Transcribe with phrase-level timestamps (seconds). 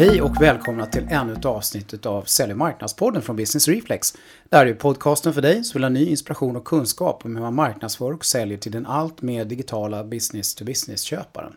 [0.00, 4.14] Hej och välkomna till ännu ett avsnitt av Sälj och marknadspodden från Business Reflex.
[4.48, 7.42] Det här är podcasten för dig som vill ha ny inspiration och kunskap om hur
[7.42, 11.52] man marknadsför och säljer till den allt mer digitala business-to-business-köparen.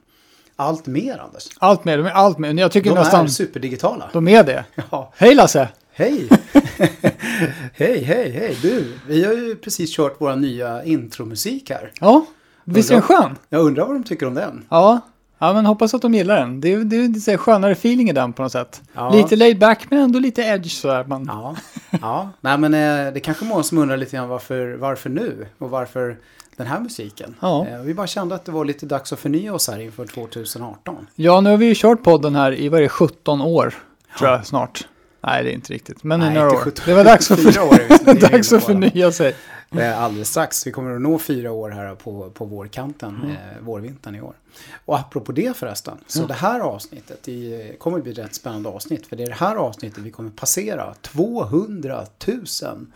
[0.55, 1.49] Allt mer, Anders.
[1.59, 2.53] Allt mer, de är allt mer.
[2.53, 4.09] Jag tycker De nästan är superdigitala.
[4.13, 4.65] de är det.
[4.91, 5.13] Ja.
[5.15, 5.69] Hej Lasse!
[5.91, 6.29] Hej!
[7.73, 8.57] hej, hej, hej!
[8.61, 11.91] Du, vi har ju precis kört vår nya intromusik här.
[11.99, 12.25] Ja,
[12.63, 13.37] visst är den skön?
[13.49, 14.65] Jag undrar vad de tycker om den.
[14.69, 15.01] Ja.
[15.47, 16.61] Ja, men hoppas att de gillar den.
[16.61, 18.81] Det är, det är lite skönare feeling i den på något sätt.
[18.93, 19.09] Ja.
[19.13, 21.03] Lite laid back men ändå lite edge sådär.
[21.03, 21.55] Man, Ja,
[22.01, 22.29] ja.
[22.41, 22.79] Nej, men eh,
[23.13, 26.17] det är kanske många som undrar lite grann varför, varför nu och varför
[26.57, 27.35] den här musiken.
[27.39, 27.67] Ja.
[27.67, 31.07] Eh, Vi bara kände att det var lite dags att förnya oss här inför 2018.
[31.15, 33.73] Ja, nu har vi ju kört podden här i vad är det, 17 år
[34.17, 34.87] tror jag snart.
[35.23, 36.03] Nej, det är inte riktigt.
[36.03, 36.55] Men Nej, några år.
[36.57, 39.35] 17, Det var dags att, fyra år det dags att förnya sig.
[39.95, 40.67] Alldeles strax.
[40.67, 43.29] Vi kommer att nå fyra år här på, på vårkanten, Mm.
[43.31, 44.33] eh, vårvintern i år.
[44.85, 48.69] Och apropå det förresten, så det här avsnittet i, kommer att bli ett rätt spännande
[48.69, 49.07] avsnitt.
[49.07, 52.45] För det är det här avsnittet vi kommer passera 200 000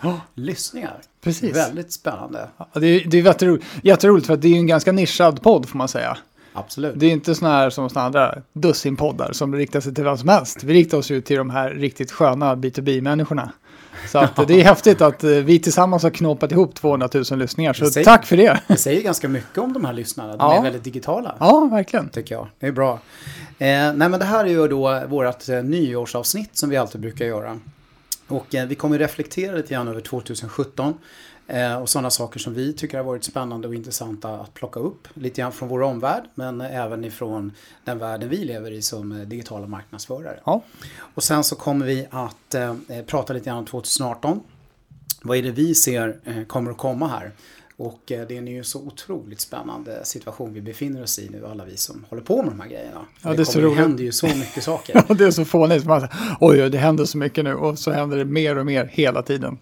[0.02, 0.22] Ja.
[0.34, 0.98] lyssningar.
[1.24, 1.56] Precis.
[1.56, 2.48] Väldigt spännande.
[2.58, 5.70] Ja, det är, det är jätteroligt, jätteroligt för att det är en ganska nischad podd
[5.70, 6.18] får man säga.
[6.58, 6.94] Absolut.
[7.00, 10.30] Det är inte såna här som såna andra dussinpoddar som riktar sig till vem som
[10.30, 10.64] helst.
[10.64, 13.52] Vi riktar oss ju till de här riktigt sköna B2B-människorna.
[14.08, 17.74] Så att det är häftigt att eh, vi tillsammans har knåpat ihop 200 000 lyssningar.
[17.74, 18.60] Så Säg- tack för det.
[18.68, 20.32] Det säger ganska mycket om de här lyssnarna.
[20.38, 20.58] De Ja.
[20.58, 21.36] är väldigt digitala.
[21.40, 22.10] Ja, verkligen.
[22.10, 22.48] Tycker jag.
[22.60, 22.94] Det är bra.
[22.94, 27.26] Eh, nej men det här är ju då vårt eh, nyårsavsnitt som vi alltid brukar
[27.26, 27.60] göra.
[28.28, 30.94] Och eh, vi kommer reflektera lite grann över 2017.
[31.48, 35.08] Eh, och sådana saker som vi tycker har varit spännande och intressanta att plocka upp.
[35.14, 37.52] Lite grann från vår omvärld men även ifrån
[37.86, 40.40] den världen vi lever i som eh, digitala marknadsförare.
[40.46, 40.64] Ja.
[41.00, 42.76] Och sen så kommer vi att eh,
[43.08, 44.40] prata lite grann om 2018.
[45.22, 47.32] Vad är det vi ser eh, kommer att komma här?
[47.78, 51.66] Och eh, det är ju så otroligt spännande situation vi befinner oss i nu, alla
[51.66, 53.06] vi som håller på med de här grejerna.
[53.22, 53.80] För Ja, det så kommer, roligt.
[53.80, 55.04] händer ju så mycket saker.
[55.10, 55.86] Ja, det är så fånigt.
[55.86, 56.08] Man
[56.40, 59.58] oj, det händer så mycket nu och så händer det mer och mer hela tiden.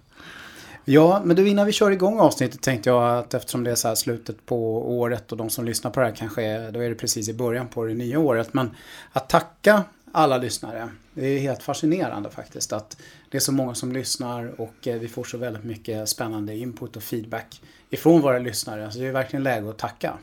[0.88, 3.88] Ja, men du innan vi kör igång avsnittet tänkte jag att eftersom det är så
[3.88, 6.90] här slutet på året och de som lyssnar på det här kanske är, då är
[6.90, 8.53] det precis i början på det nya året.
[8.53, 8.72] Men
[9.12, 10.90] att tacka alla lyssnare.
[11.13, 12.97] Det är helt fascinerande faktiskt att
[13.29, 16.95] det är så många som lyssnar och eh, vi får så väldigt mycket spännande input
[16.95, 18.91] och feedback ifrån våra lyssnare.
[18.91, 20.18] Så det är verkligen läge att tacka.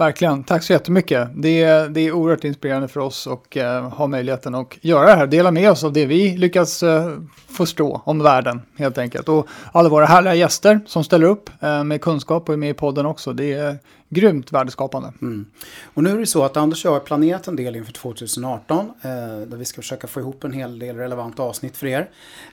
[0.00, 1.28] Verkligen, tack så jättemycket.
[1.34, 5.16] Det är, det är oerhört inspirerande för oss att eh, ha möjligheten att göra det
[5.16, 5.26] här.
[5.26, 7.18] Dela med oss av det vi lyckas eh,
[7.48, 9.28] förstå om världen helt enkelt.
[9.28, 12.74] Och alla våra härliga gäster som ställer upp eh, med kunskap och är med i
[12.74, 13.32] podden också.
[13.32, 13.78] Det är
[14.08, 15.12] grymt värdeskapande.
[15.22, 15.46] Mm.
[15.94, 18.78] Och nu är det så att Anders och jag har planerat en del inför 2018.
[18.78, 19.10] Eh,
[19.46, 22.10] där vi ska försöka få ihop en hel del relevanta avsnitt för er.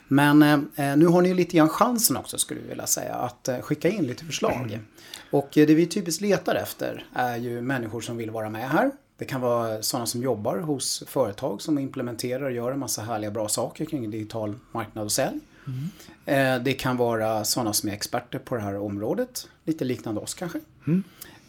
[0.08, 0.56] Men eh,
[0.96, 4.06] nu har ni lite grann chansen också skulle vi vilja säga att eh, skicka in
[4.06, 4.78] lite förslag.
[5.30, 8.90] Och eh, det vi typiskt letar efter är ju människor som vill vara med här.
[9.18, 13.30] Det kan vara sådana som jobbar hos företag som implementerar och gör en massa härliga
[13.30, 15.40] bra saker kring digital marknad och sälj.
[16.26, 19.48] Eh, Det kan vara sådana som är experter på det här området.
[19.64, 20.58] Lite liknande oss kanske.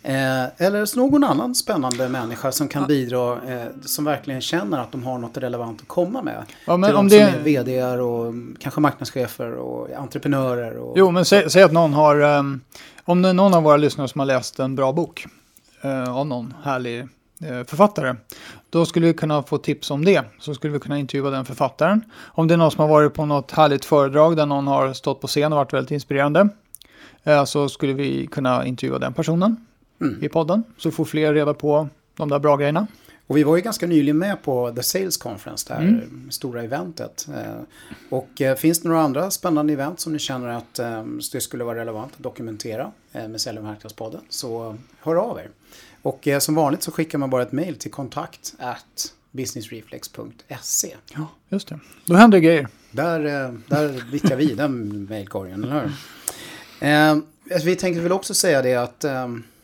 [0.03, 5.03] Eh, eller någon annan spännande människa som kan bidra, eh, som verkligen känner att de
[5.03, 6.43] har något relevant att komma med.
[6.65, 10.77] Ja, men till om de det- som är VDR och mm, kanske marknadschefer och entreprenörer.
[10.77, 12.61] Och, Jo, men säg, säg att någon har, ehm,
[13.03, 15.25] om det någon av våra lyssnare som har läst en bra bok
[15.81, 18.15] eh, av någon härlig eh, författare,
[18.69, 20.23] då skulle vi kunna få tips om det.
[20.39, 22.01] Så skulle vi kunna intervjua den författaren.
[22.19, 25.21] Om det är någon som har varit på något härligt föredrag där någon har stått
[25.21, 26.49] på scen och varit väldigt inspirerande,
[27.23, 29.65] eh, så skulle vi kunna intervjua den personen
[30.01, 30.23] Mm.
[30.23, 30.63] i podden.
[30.77, 32.87] Så får fler reda på de där bra grejerna.
[33.29, 36.31] Och vi var ju ganska nyligen med på The Sales Conference, det här Mm.
[36.31, 37.27] stora eventet.
[37.35, 37.53] Eh,
[38.09, 41.63] Och eh, finns det några andra spännande event som ni känner att eh, det skulle
[41.63, 45.49] vara relevant att dokumentera med Sälj och marknadspodden så hör av er.
[46.01, 50.95] Och som vanligt så skickar man bara ett mail till kontakt at businessreflex.se.
[51.15, 51.79] Ja, just det.
[52.05, 52.67] Då händer grejer.
[52.91, 53.19] Där,
[53.67, 55.81] där vittjar vi den mejlkorgen, eller
[56.79, 57.63] hur?
[57.65, 58.99] Vi tänkte väl också säga det att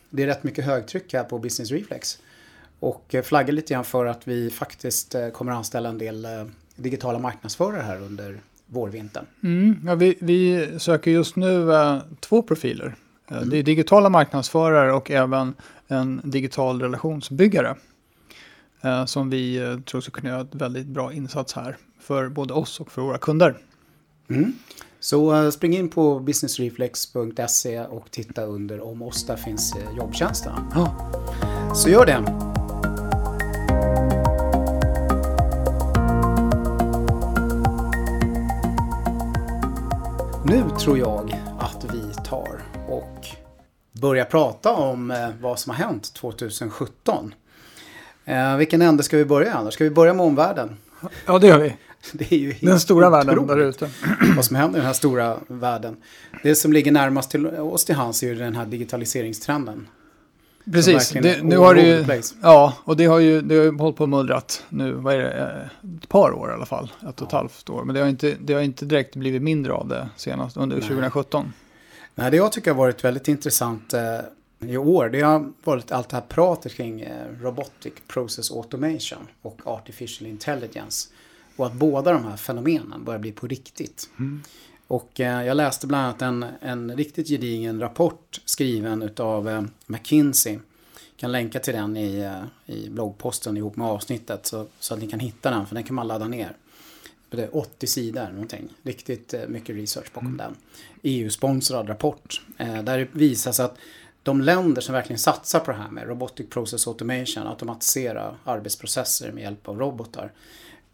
[0.10, 2.18] det är rätt mycket högtryck här på Business Reflex.
[2.80, 6.26] Och eh, flagga lite grann för att vi faktiskt eh, kommer att anställa en del
[6.26, 6.32] eh,
[6.76, 9.26] digitala marknadsförare här under vårvintern.
[9.44, 12.96] Mm, ja, vi, vi söker just nu eh, två profiler.
[13.32, 15.54] Eh, Det är digitala marknadsförare och även
[15.88, 17.76] en digital relationsbyggare.
[18.82, 22.54] Eh, som vi eh, tror ska kunna göra ett väldigt bra insats här för både
[22.54, 23.58] oss och för våra kunder.
[24.30, 24.54] Mm.
[25.00, 30.72] Så spring in på businessreflex.se och titta under om oss, där finns jobbtjänsterna.
[30.76, 31.12] Ja,
[31.76, 32.55] Så gör det.
[40.48, 43.28] Nu tror jag att vi tar och
[44.02, 47.34] börjar prata om eh, vad som har hänt 2017.
[48.26, 49.74] Eh, vilken ände ska vi börja i, Anders?
[49.74, 50.78] Ska vi börja med omvärlden?
[51.26, 51.76] Ja, det gör vi.
[52.12, 53.90] Det är ju helt Den stora världen där ute.
[54.36, 55.98] vad som händer i den här stora världen.
[56.44, 59.88] Det som ligger närmast till oss till hands är ju den här digitaliseringstrenden.
[60.74, 63.98] Precis, det, nu har det ju, ja, och det har ju, det har ju hållit
[63.98, 67.22] på och mullrat nu, vad är det, eh, ett par år i alla fall, ett
[67.22, 67.84] och ett halvt år.
[67.84, 71.54] Men det har inte, det har inte direkt blivit mindre av det senast under 2017.
[72.16, 74.02] Nej, det jag tycker har varit väldigt intressant eh,
[74.60, 77.12] i år, det har varit allt det här pratet kring eh,
[77.42, 81.10] Robotic Process Automation och Artificial Intelligence.
[81.56, 84.10] Och att båda de här fenomenen börjar bli på riktigt.
[84.88, 90.60] Och eh, jag läste bland annat en, en riktigt gedigen rapport skriven utav eh, McKinsey.
[91.16, 95.08] kan länka till den i, eh, i bloggposten ihop med avsnittet så, så att ni
[95.08, 96.56] kan hitta den, för den kan man ladda ner.
[97.30, 98.70] Det är 80 sidor någonting.
[98.84, 100.56] Riktigt eh, mycket research bakom den.
[101.02, 102.42] EU-sponsrad rapport.
[102.58, 103.78] Eh, där det visas att
[104.24, 109.44] de länder som verkligen satsar på det här med Robotic Process Automation, automatisera arbetsprocesser med
[109.44, 110.32] hjälp av robotar,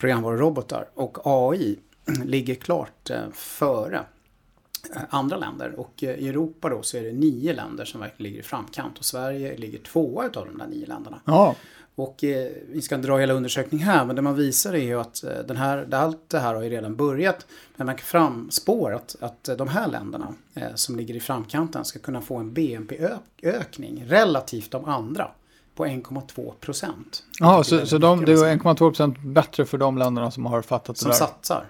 [0.01, 1.79] programvarurobotar och AI
[2.25, 4.03] ligger klart eh, före
[4.95, 5.79] eh, andra länder.
[5.79, 8.99] Och eh, i Europa då så är det nio länder som verkligen ligger i framkant
[8.99, 11.21] och Sverige ligger tvåa utav de där nio länderna.
[11.25, 11.55] Ja,
[11.95, 14.99] Och eh, vi ska inte dra hela undersökningen här, men det man visar är ju
[14.99, 17.45] att den här, allt det här har ju redan börjat.
[17.75, 21.99] Men man kan framspåra att, att de här länderna eh, som ligger i framkanten ska
[21.99, 25.31] kunna få en BNP-ökning relativt de andra
[25.75, 27.23] på 1,2 procent.
[27.39, 30.95] ja så, så de, det var 1,2 procent bättre för de länderna som har fattat
[30.95, 31.65] det Som satsar.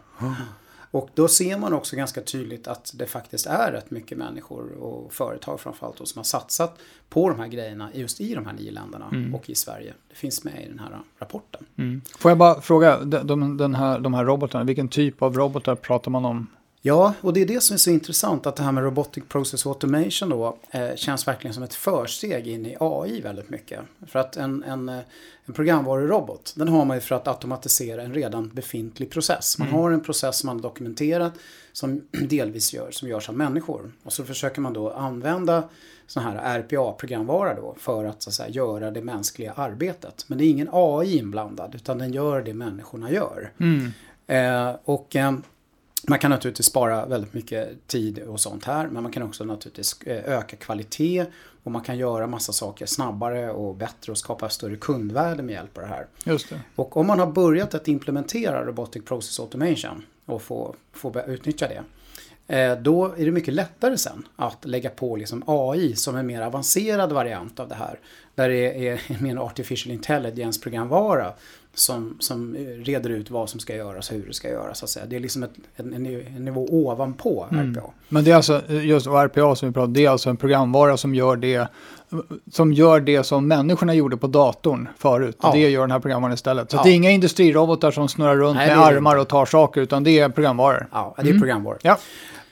[0.92, 5.14] Och då ser man också ganska tydligt att det faktiskt är rätt mycket människor och
[5.14, 8.72] företag framförallt då, som har satsat på de här grejerna just i de här nio
[8.72, 9.94] länderna och i Sverige.
[10.10, 11.66] Det finns med i den här rapporten.
[11.78, 12.02] Mm.
[12.20, 15.76] Får jag bara fråga, de, de, den här, de här robotarna, vilken typ av robotar
[15.76, 16.48] pratar man om?
[16.84, 19.66] Ja, och det är det som är så intressant att det här med Robotic Process
[19.66, 23.80] Automation då eh, känns verkligen som ett försteg in i AI väldigt mycket.
[24.08, 25.00] För att en, en, eh,
[25.46, 29.58] en programvarurobot, den har man ju för att automatisera en redan befintlig process.
[29.58, 31.34] Man har en process som man har dokumenterat
[31.72, 33.92] som delvis gör, som görs av människor.
[34.04, 35.64] Och så försöker man då använda
[36.08, 40.26] sån här RPA-programvara då för att, så att säga, göra det mänskliga arbetet.
[40.28, 43.52] Men det är ingen AI inblandad utan den gör det människorna gör.
[44.28, 45.34] Eh, och eh,
[46.08, 48.88] man kan naturligtvis spara väldigt mycket tid och sånt här.
[48.88, 51.26] Men man kan också naturligtvis eh, öka kvalitet.
[51.64, 55.78] Och man kan göra massa saker snabbare och bättre och skapa större kundvärde med hjälp
[55.78, 56.08] av det här.
[56.26, 56.60] Just det.
[56.76, 61.84] Och om man har börjat att implementera Robotic Process Automation och få, få utnyttja det.
[62.58, 66.42] eh, Då är det mycket lättare sen att lägga på liksom AI som en mer
[66.42, 68.00] avancerad variant av det här.
[68.36, 71.34] Där det är mer artificial intelligence programvara
[71.74, 74.80] som, som reder ut vad som ska göras hur det ska göras.
[74.80, 75.06] Så att säga.
[75.06, 77.82] Det är liksom ett, en, en en nivå ovanpå RPA.
[78.10, 81.16] Men det är alltså, just RPA som vi pratade det är alltså en programvara som
[81.16, 81.68] gör det
[82.52, 85.38] som gör det som människorna gjorde på datorn förut.
[85.42, 85.52] Ja.
[85.54, 86.72] Det gör den här programvaran istället.
[86.72, 86.84] Så Ja.
[86.84, 90.20] det är inga industrirobotar som snurrar runt Nej, med armar och tar saker, utan det
[90.20, 90.88] är programvaror.
[90.92, 91.78] Ja, det är programvaror.
[91.82, 91.98] Ja.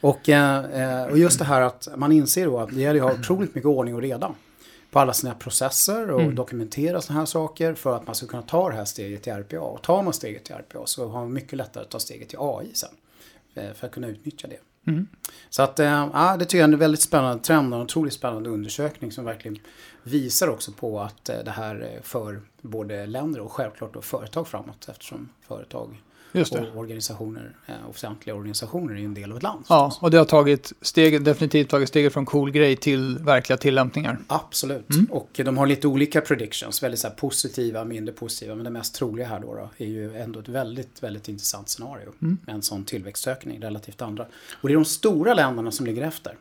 [0.02, 3.20] Och, eh, och just det här att man inser då att det gäller att ha
[3.20, 4.32] otroligt mycket ordning och reda
[4.92, 8.70] på alla sina processer och dokumentera sådana här saker för att man ska kunna ta
[8.70, 9.60] det här steget till RPA.
[9.60, 12.38] Och tar man steget till RPA så har man mycket lättare att ta steget till
[12.42, 12.90] AI sen.
[13.56, 14.60] eh, För att kunna utnyttja det.
[15.50, 18.14] Så att, eh, ja, det tycker jag är en väldigt spännande trend och en otroligt
[18.14, 19.60] spännande undersökning som verkligen
[20.04, 24.90] visar också på att eh, det här för både länder och självklart då företag framåt
[24.90, 26.02] eftersom företag.
[26.34, 29.66] Och organisationer, eh, offentliga organisationer är ju en del av ett land.
[29.70, 34.18] Ja, och det har tagit steget, definitivt tagit steget från cool grej till verkliga tillämpningar.
[34.28, 34.88] Absolut.
[35.10, 38.56] Och de har lite olika predictions, väldigt så positiva, mindre positiva.
[38.56, 42.14] Men det mest troliga här då, då är ju ändå ett väldigt, väldigt intressant scenario.
[42.20, 44.26] Med en sån tillväxtökning relativt andra.
[44.62, 46.38] Och det är de stora länderna som ligger efter.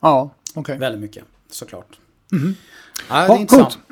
[0.00, 0.78] Ja, okej.
[0.78, 1.98] Väldigt mycket, såklart.
[2.30, 2.54] Ja, det
[3.08, 3.78] Ja, är intressant.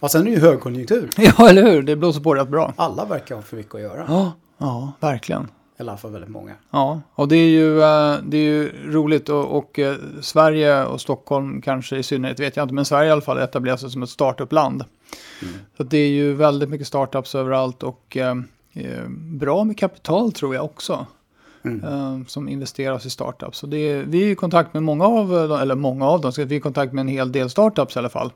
[0.00, 1.10] Ja, sen är det ju högkonjunktur.
[1.16, 1.82] Ja, eller hur?
[1.82, 2.72] Det blåser på rätt bra.
[2.76, 4.04] Alla verkar ha för mycket att göra.
[4.08, 5.42] Ja, ja, verkligen.
[5.78, 6.52] I alla fall väldigt många.
[6.70, 11.00] Ja, och det är ju, eh, det är ju roligt och, och eh, Sverige och
[11.00, 14.02] Stockholm kanske i synnerhet vet jag inte, men Sverige i alla fall etablerar sig som
[14.02, 14.84] ett startup-land.
[15.76, 18.34] Så att det är ju väldigt mycket startups överallt och eh,
[18.72, 21.06] eh, bra med kapital tror jag också.
[21.66, 23.58] Eh, Som investeras i startups.
[23.58, 26.44] Så är, vi är i kontakt med många av dem, eller många av dem, så
[26.44, 28.32] vi är i kontakt med en hel del startups i alla fall.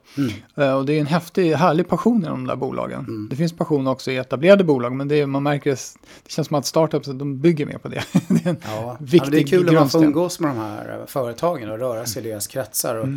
[0.56, 3.28] Eh, Och det är en häftig, härlig passion i de där bolagen.
[3.30, 5.76] Det finns passion också i etablerade bolag, men det, är, man märker, det
[6.24, 8.02] det känns som att startups, de bygger mer på det.
[8.28, 10.58] det är en Ja, viktig ja, det är kul att man får umgås med de
[10.58, 12.94] här eh, företagen och röra sig i deras kretsar.
[12.96, 13.08] Och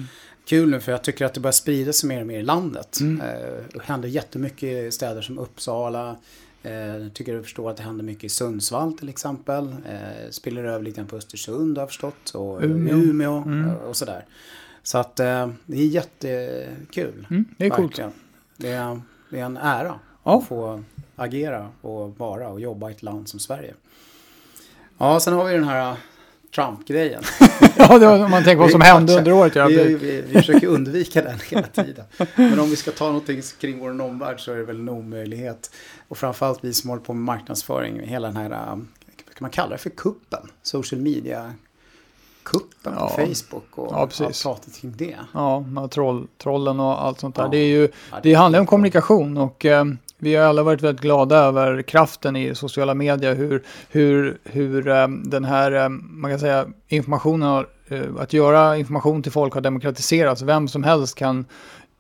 [0.45, 2.99] Kul nu för jag tycker att det börjar sprida sig mer och mer i landet.
[3.01, 3.07] Eh,
[3.73, 6.15] det händer jättemycket i städer som Uppsala.
[6.63, 9.75] Eh, jag tycker du förstår att det händer mycket i Sundsvall till exempel.
[9.85, 12.29] Eh, spiller över lite grann på Östersund har jag förstått.
[12.29, 12.95] Och Umeå.
[12.95, 14.25] Umeå, eh, och sådär.
[14.83, 15.25] Så att det
[15.67, 17.27] är jättekul.
[17.29, 17.99] Mm, det är coolt.
[18.57, 20.37] Det är, det är en ära Ja.
[20.37, 20.83] att få
[21.15, 23.73] agera och vara och jobba i ett land som Sverige.
[24.97, 25.95] Ja, sen har vi den här
[26.55, 27.23] Trump-grejen.
[27.77, 29.55] ja, det var, om man tänker vad som hände under året.
[29.55, 29.67] Ja.
[29.67, 32.05] Vi, vi, vi försöker undvika den hela tiden.
[32.35, 35.71] Men om vi ska ta någonting kring vår omvärld så är det väl en omöjlighet.
[36.07, 39.69] Och framförallt vi som håller på med marknadsföring, hela den här, vad kan man kalla
[39.69, 40.49] det för, kuppen?
[40.63, 41.53] Social media
[42.43, 43.07] kuppen ja.
[43.07, 45.15] på Facebook och ja, allt pratet kring det.
[45.33, 47.43] Ja, troll, trollen och allt sånt där.
[47.43, 47.49] Ja.
[47.49, 47.89] Det, är ju,
[48.23, 49.85] det handlar om kommunikation och eh,
[50.23, 55.29] vi har alla varit väldigt glada över kraften i sociala medier, hur, hur, hur um,
[55.29, 59.61] den här, um, man kan säga, informationen, har, uh, att göra information till folk har
[59.61, 60.41] demokratiserats.
[60.41, 61.45] Vem som helst kan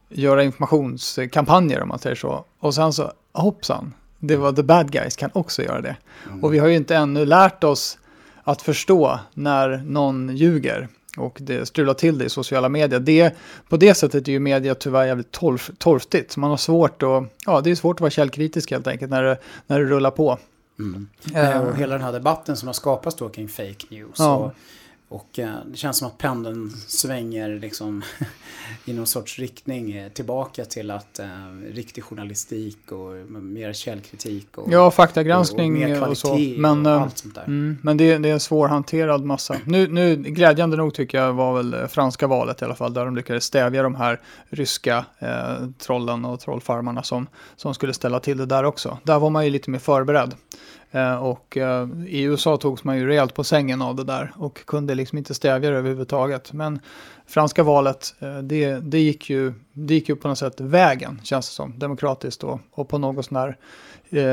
[0.09, 2.45] göra informationskampanjer om man säger så.
[2.59, 5.95] Och sen så, hoppsan, det var the bad guys kan också göra det.
[6.27, 6.43] Mm.
[6.43, 7.97] Och vi har ju inte ännu lärt oss
[8.43, 12.99] att förstå när någon ljuger och det strular till det i sociala medier.
[12.99, 13.35] Det,
[13.69, 16.37] på det sättet är ju media tyvärr jävligt torf, torftigt.
[16.37, 19.37] Man har svårt att, ja det är svårt att vara källkritisk helt enkelt när det,
[19.67, 20.39] när det rullar på.
[20.79, 21.07] Mm.
[21.35, 24.15] Uh, och hela den här debatten som har skapats då kring fake news.
[24.17, 24.35] Ja.
[24.35, 24.53] Och
[25.13, 28.03] och eh, det känns som att pendeln svänger liksom
[28.85, 31.27] i någon sorts riktning eh, tillbaka till att eh,
[31.71, 33.11] riktig journalistik och
[33.43, 37.35] mer källkritik och, ja, faktagranskning och, och mer kvalitet och, men, och eh, allt sånt
[37.35, 37.43] där.
[37.43, 39.55] Mm, men det, det, är en svårhanterad massa.
[39.65, 43.15] Nu, nu, glädjande nog tycker jag var väl franska valet i alla fall, där de
[43.15, 48.45] lyckades stävja de här ryska eh, trollen och trollfarmarna som, som skulle ställa till det
[48.45, 48.97] där också.
[49.03, 50.35] Där var man ju lite mer förberedd.
[50.93, 54.65] Eh, och eh, i USA togs man ju rejält på sängen av det där och
[54.65, 56.53] kunde liksom inte stävja det överhuvudtaget.
[56.53, 56.79] Men
[57.27, 61.49] franska valet, eh, det, det, gick ju, det gick ju på något sätt vägen, känns
[61.49, 63.57] det som, demokratiskt och, och på något sån här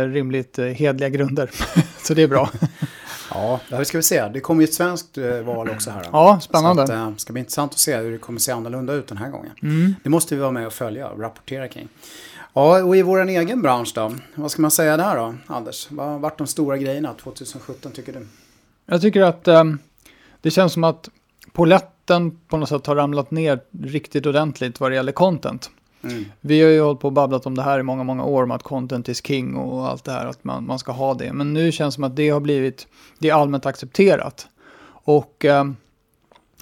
[0.07, 1.51] rimligt hedliga grunder.
[2.03, 2.51] Så det är bra.
[3.35, 4.29] Ja, det ska vi se.
[4.29, 6.07] Det kommer ju ett svenskt val också här.
[6.13, 6.87] Ja, spännande.
[6.87, 9.19] Så att, det ska bli intressant att se hur det kommer se annorlunda ut den
[9.19, 9.53] här gången.
[9.63, 9.95] Mm.
[10.03, 11.89] Det måste vi vara med och följa och rapportera kring.
[12.53, 14.15] Ja, och i vår egen bransch då?
[14.35, 15.91] Vad ska man säga där då, Anders?
[15.91, 18.27] Vad har varit de stora grejerna 2017 tycker du?
[18.87, 19.79] Jag tycker att um,
[20.41, 21.09] det känns som att
[21.53, 25.71] poletten på något sätt har ramlat ner riktigt ordentligt vad det gäller content.
[26.05, 26.25] Mm.
[26.41, 28.51] Vi har ju hållit på och babblat om det här i många, många år, om
[28.51, 31.33] att content is king och allt det här, att man, man ska ha det.
[31.33, 32.87] Men nu känns det som att det har blivit,
[33.19, 34.49] det är allmänt accepterat.
[35.05, 35.77] Och um,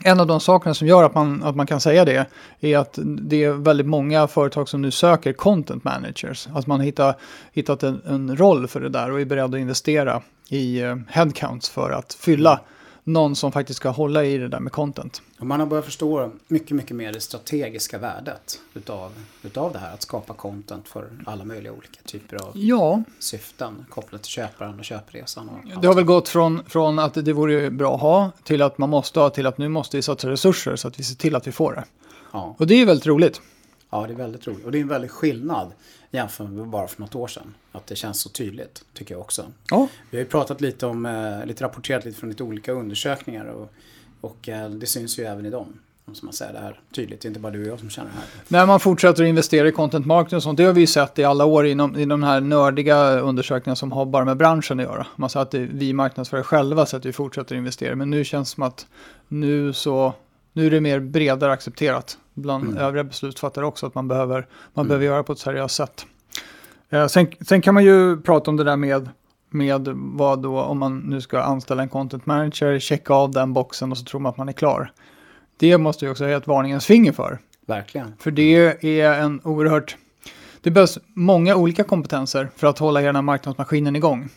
[0.04, 2.26] en av de sakerna som gör att man, att man kan säga det
[2.60, 6.48] är att det är väldigt många företag som nu söker content managers.
[6.52, 7.14] Att man har
[7.52, 11.70] hittat en, en roll för det där och är beredd att investera i eh, headcounts
[11.70, 12.60] för att fylla
[13.08, 15.22] någon som faktiskt ska hålla i det där med content.
[15.38, 19.12] Man har börjat förstå mycket, mycket mer det strategiska värdet utav,
[19.42, 19.94] utav det här.
[19.94, 23.02] Att skapa content för alla möjliga olika typer av ja.
[23.18, 25.48] syften kopplat till köparen och köpresan.
[25.48, 28.78] Och det har väl gått från, från att det vore bra att ha till att
[28.78, 31.34] man måste ha till att nu måste vi satsa resurser så att vi ser till
[31.34, 31.84] att vi får det.
[32.32, 32.56] Ja.
[32.58, 33.40] Och det är väldigt roligt.
[33.90, 34.64] Ja, det är väldigt roligt.
[34.64, 35.72] Och det är en väldig skillnad
[36.10, 37.54] jämfört med bara för något år sedan.
[37.72, 39.46] Att det känns så tydligt, tycker jag också.
[39.70, 39.88] Ja.
[40.10, 43.72] Vi har ju pratat lite om, eh, lite rapporterat lite från lite olika undersökningar och,
[44.20, 45.78] och eh, det syns ju även i dem.
[46.12, 48.10] Som man säger det här tydligt, det är inte bara du och jag som känner
[48.10, 48.26] det här.
[48.48, 51.18] När man fortsätter att investera i content marketing och sånt, det har vi ju sett
[51.18, 54.86] i alla år inom, i de här nördiga undersökningarna som har bara med branschen att
[54.86, 55.06] göra.
[55.16, 58.50] Man säger att det, vi marknadsför själva så att vi fortsätter investera, men nu känns
[58.50, 58.86] det som att
[59.28, 60.14] nu så,
[60.52, 62.76] nu är det mer bredare accepterat bland mm.
[62.76, 64.88] övriga beslutsfattare också, att man behöver, man mm.
[64.88, 66.06] behöver göra på ett seriöst sätt.
[66.90, 69.08] Eh, sen, sen, kan man ju prata om det där med,
[69.50, 73.92] med vad då, om man nu ska anställa en content manager, checka av den boxen
[73.92, 74.92] och så tror man att man är klar.
[75.56, 77.38] Det måste ju också ha ett varningens finger för.
[77.66, 78.12] Verkligen.
[78.18, 79.96] För det är en oerhört,
[80.60, 84.28] det behövs många olika kompetenser för att hålla hela marknadsmaskinen igång.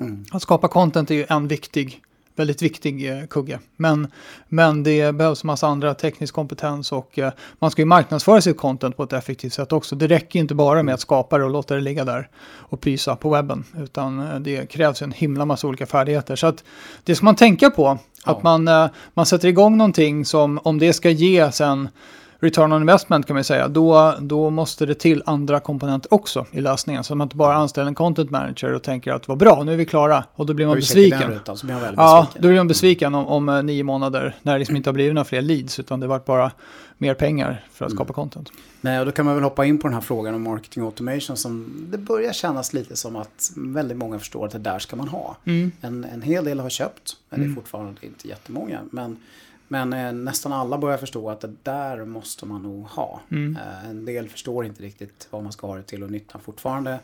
[0.00, 0.24] Mm.
[0.32, 2.02] Att skapa content är ju en viktig
[2.36, 3.58] väldigt viktig eh, kugge.
[3.76, 4.06] Men,
[4.48, 8.96] men det behövs massa andra teknisk kompetens och eh, man ska ju marknadsföra sitt content
[8.96, 9.96] på ett effektivt sätt också.
[9.96, 13.16] Det räcker inte bara med att skapa det och låta det ligga där och pysa
[13.16, 16.36] på webben, utan eh, det krävs en himla massa olika färdigheter.
[16.36, 16.64] Så att
[17.04, 18.32] det ska man tänka på, ja.
[18.32, 21.88] att man, man sätter igång någonting som om det ska ge sen
[22.42, 26.60] return on investment kan man säga, då, då måste det till andra komponenter också i
[26.60, 27.04] lösningen.
[27.04, 29.72] Så att man inte bara anställer en content manager och tänker att vad bra, nu
[29.72, 30.24] är vi klara.
[30.34, 31.30] Och då blir man besviken.
[31.30, 34.58] Rutan, blir man ja, då blir man besviken om, om eh, nio månader när det
[34.58, 36.52] liksom inte har blivit några fler leads, utan det varit bara
[36.98, 37.96] mer pengar för att mm.
[37.96, 38.52] skapa content.
[38.80, 41.36] Nej, och då kan man väl hoppa in på den här frågan om marketing automation
[41.36, 45.08] som det börjar kännas lite som att väldigt många förstår att det där ska man
[45.08, 45.36] ha.
[45.44, 45.72] Mm.
[45.80, 47.56] En, en hel del har köpt, men det är mm.
[47.56, 48.80] fortfarande inte jättemånga.
[48.90, 49.16] Men
[49.72, 53.20] men eh, nästan alla börjar förstå att det där måste man nog ha.
[53.30, 53.56] Mm.
[53.56, 56.98] Eh, en del förstår inte riktigt vad man ska ha det till och nyttan fortfarande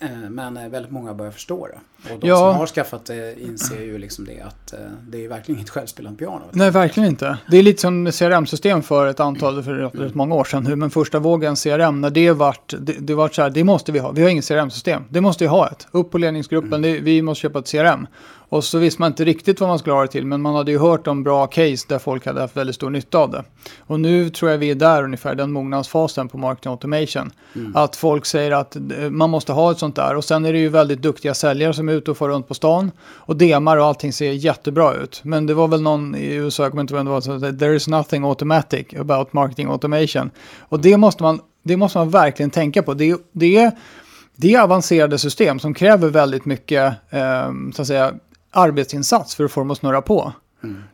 [0.00, 2.12] Eh, Men eh, väldigt många börjar förstå det.
[2.14, 2.36] Och de Ja.
[2.36, 6.18] som har skaffat det inser ju liksom det att eh, det är verkligen inget självspelande
[6.18, 6.40] piano.
[6.52, 7.38] Nej, verkligen inte.
[7.50, 10.66] Det är lite som CRM-system för ett antal, för rätt, många år sedan.
[10.66, 13.92] Hur, men första vågen CRM, när det vart, det, det vart så här, det måste
[13.92, 14.10] vi ha.
[14.10, 15.02] Vi har inget CRM-system.
[15.08, 15.86] Det måste vi ha ett.
[15.90, 18.06] Upp på ledningsgruppen, det, vi måste köpa ett CRM.
[18.48, 20.70] Och så visste man inte riktigt vad man skulle ha det till, men man hade
[20.70, 23.44] ju hört om bra case där folk hade haft väldigt stor nytta av det.
[23.78, 27.30] Och nu tror jag vi är där ungefär, den mognadsfasen på marketing automation.
[27.74, 30.16] Att folk säger att eh, man måste ha ett sånt där.
[30.16, 32.54] Och sen är det ju väldigt duktiga säljare som är ute och får runt på
[32.54, 35.20] stan och demar och allting ser jättebra ut.
[35.24, 37.40] Men det var väl någon i USA, jag kommer inte ihåg vem det var, som
[37.40, 40.30] sa there is nothing automatic about marketing automation.
[40.58, 42.94] Och det måste man, det måste man verkligen tänka på.
[42.94, 43.72] Det, det, är,
[44.36, 48.14] det är avancerade system som kräver väldigt mycket eh, så att säga,
[48.50, 50.32] arbetsinsats för att få dem att snurra på.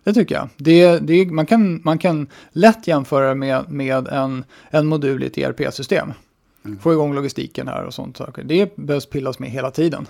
[0.05, 0.49] Det tycker jag.
[0.57, 5.39] Det, det, man, kan, man kan lätt jämföra med, med en, en modul i ett
[5.39, 6.13] ERP-system.
[6.81, 8.43] Få igång logistiken här och sånt saker.
[8.43, 10.07] Det behövs pillas med hela tiden.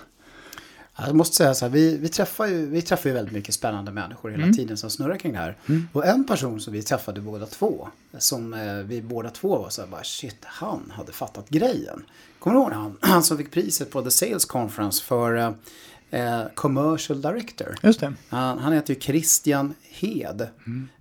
[0.97, 3.91] Jag måste säga så här, vi, vi, träffar ju, vi träffar ju väldigt mycket spännande
[3.91, 5.57] människor hela tiden som snurrar kring det här.
[5.93, 7.87] Och en person som vi träffade båda två,
[8.17, 12.03] som eh, vi båda två var så här bara shit, han hade fattat grejen.
[12.39, 15.51] Kommer du ihåg han, han som fick priset på The Sales Conference för eh,
[16.15, 17.75] eh, Commercial Director?
[17.83, 18.13] Just det.
[18.29, 20.47] Han, han heter ju Christian Hed.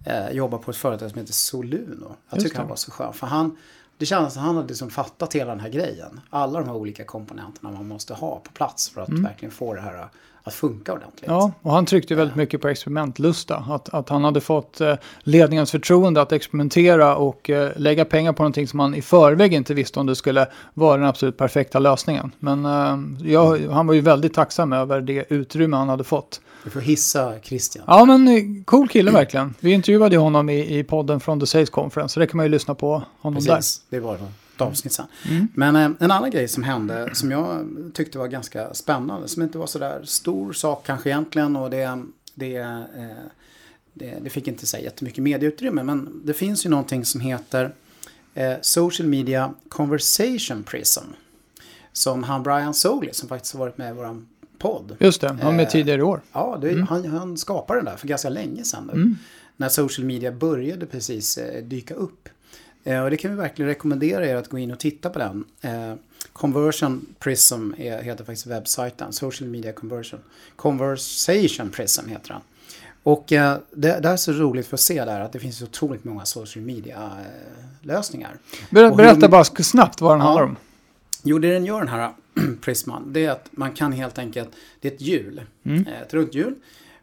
[0.05, 2.17] Eh, jobbar på ett företag som heter Soluno.
[2.29, 3.13] Jag Just tycker han var så skön.
[3.13, 3.57] För han,
[3.99, 6.21] det kändes som han hade liksom fattat hela den här grejen.
[6.31, 9.81] Alla de här olika komponenterna man måste ha på plats för att verkligen få det
[9.81, 10.09] här
[10.47, 11.31] att funka ordentligt.
[11.31, 13.57] Ja, och han tryckte väldigt mycket på experimentlusta.
[13.57, 18.43] Att, att han hade fått eh, ledningens förtroende att experimentera och eh, lägga pengar på
[18.43, 22.33] någonting som han i förväg inte visste om det skulle vara den absolut perfekta lösningen.
[22.39, 26.41] Men eh, jag, han var ju väldigt tacksam över det utrymme han hade fått.
[26.65, 27.85] Vi får hissa Christian.
[27.87, 29.55] Ja, men eh, cool kille verkligen.
[29.61, 32.47] Vi intervjuade ju honom i, i podden från The Sales Conference, så det kan man
[32.47, 34.17] ju lyssna på honom Precis, det var
[34.55, 35.07] ett avsnitt sen.
[35.55, 39.59] Men eh, en annan grej som hände som jag tyckte var ganska spännande, som inte
[39.59, 42.03] var så där stor sak kanske egentligen och det,
[42.35, 42.81] det, eh,
[43.93, 47.75] det, det fick inte säga jättemycket medieutrymme, men det finns ju någonting som heter
[48.35, 51.05] eh, Social Media Conversation Prism.
[51.93, 54.23] Som han Brian Soley, som faktiskt har varit med i vår
[54.59, 54.97] podd.
[55.01, 56.21] Just det, han med tidigare i år.
[56.33, 59.15] Ja, det, han, han skapade den där för ganska länge sedan nu.
[59.57, 62.29] När social media började precis dyka upp.
[62.85, 65.45] Eh, och det kan vi verkligen rekommendera er att gå in och titta på den.
[65.61, 65.95] Eh,
[66.33, 69.13] Conversion Prism är, heter faktiskt webbsajten.
[69.13, 70.21] Social Media Conversion.
[70.57, 72.41] Conversation Prism heter den.
[73.03, 76.05] Och eh, det, det är så roligt för att se där att det finns otroligt
[76.05, 78.37] många social media-lösningar.
[78.71, 80.25] Ber, berätta hur- bara snabbt vad den Ja.
[80.27, 80.57] handlar om.
[81.23, 82.13] Jo, det den gör den här
[82.61, 84.49] Prisman, det är att man kan helt enkelt,
[84.81, 85.87] det är ett hjul, Mm.
[86.03, 86.55] ett runt hjul.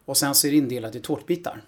[0.05, 1.61] Och sen så är det indelat i tårtbitar.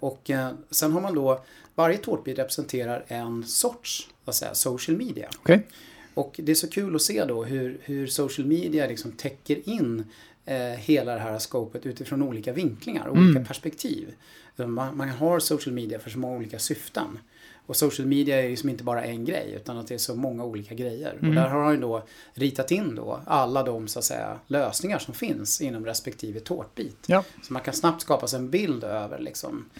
[0.00, 0.30] Och
[0.70, 1.44] sen har man då,
[1.80, 5.28] varje tårtbit representerar en sorts, vad säger, social media.
[5.38, 5.66] Okej?
[6.14, 10.04] Och det är så kul att se då hur, hur social media liksom täcker in
[10.44, 14.14] eh, hela det här skopet utifrån olika vinklingar, olika perspektiv.
[14.56, 17.18] Man, man har social media för så många olika syften.
[17.66, 20.14] Och social media är ju som inte bara en grej utan att det är så
[20.14, 21.18] många olika grejer.
[21.20, 22.02] Och där har han ju då
[22.34, 26.98] ritat in då alla de så att säga lösningar som finns inom respektive tårtbit.
[27.06, 27.24] Ja.
[27.42, 29.70] Så man kan snabbt skapa sig en bild över liksom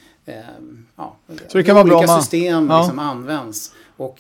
[0.97, 1.17] ja,
[1.49, 2.79] Så det kan vara olika bra om man- system Ja.
[2.83, 3.73] liksom används.
[3.97, 4.19] Och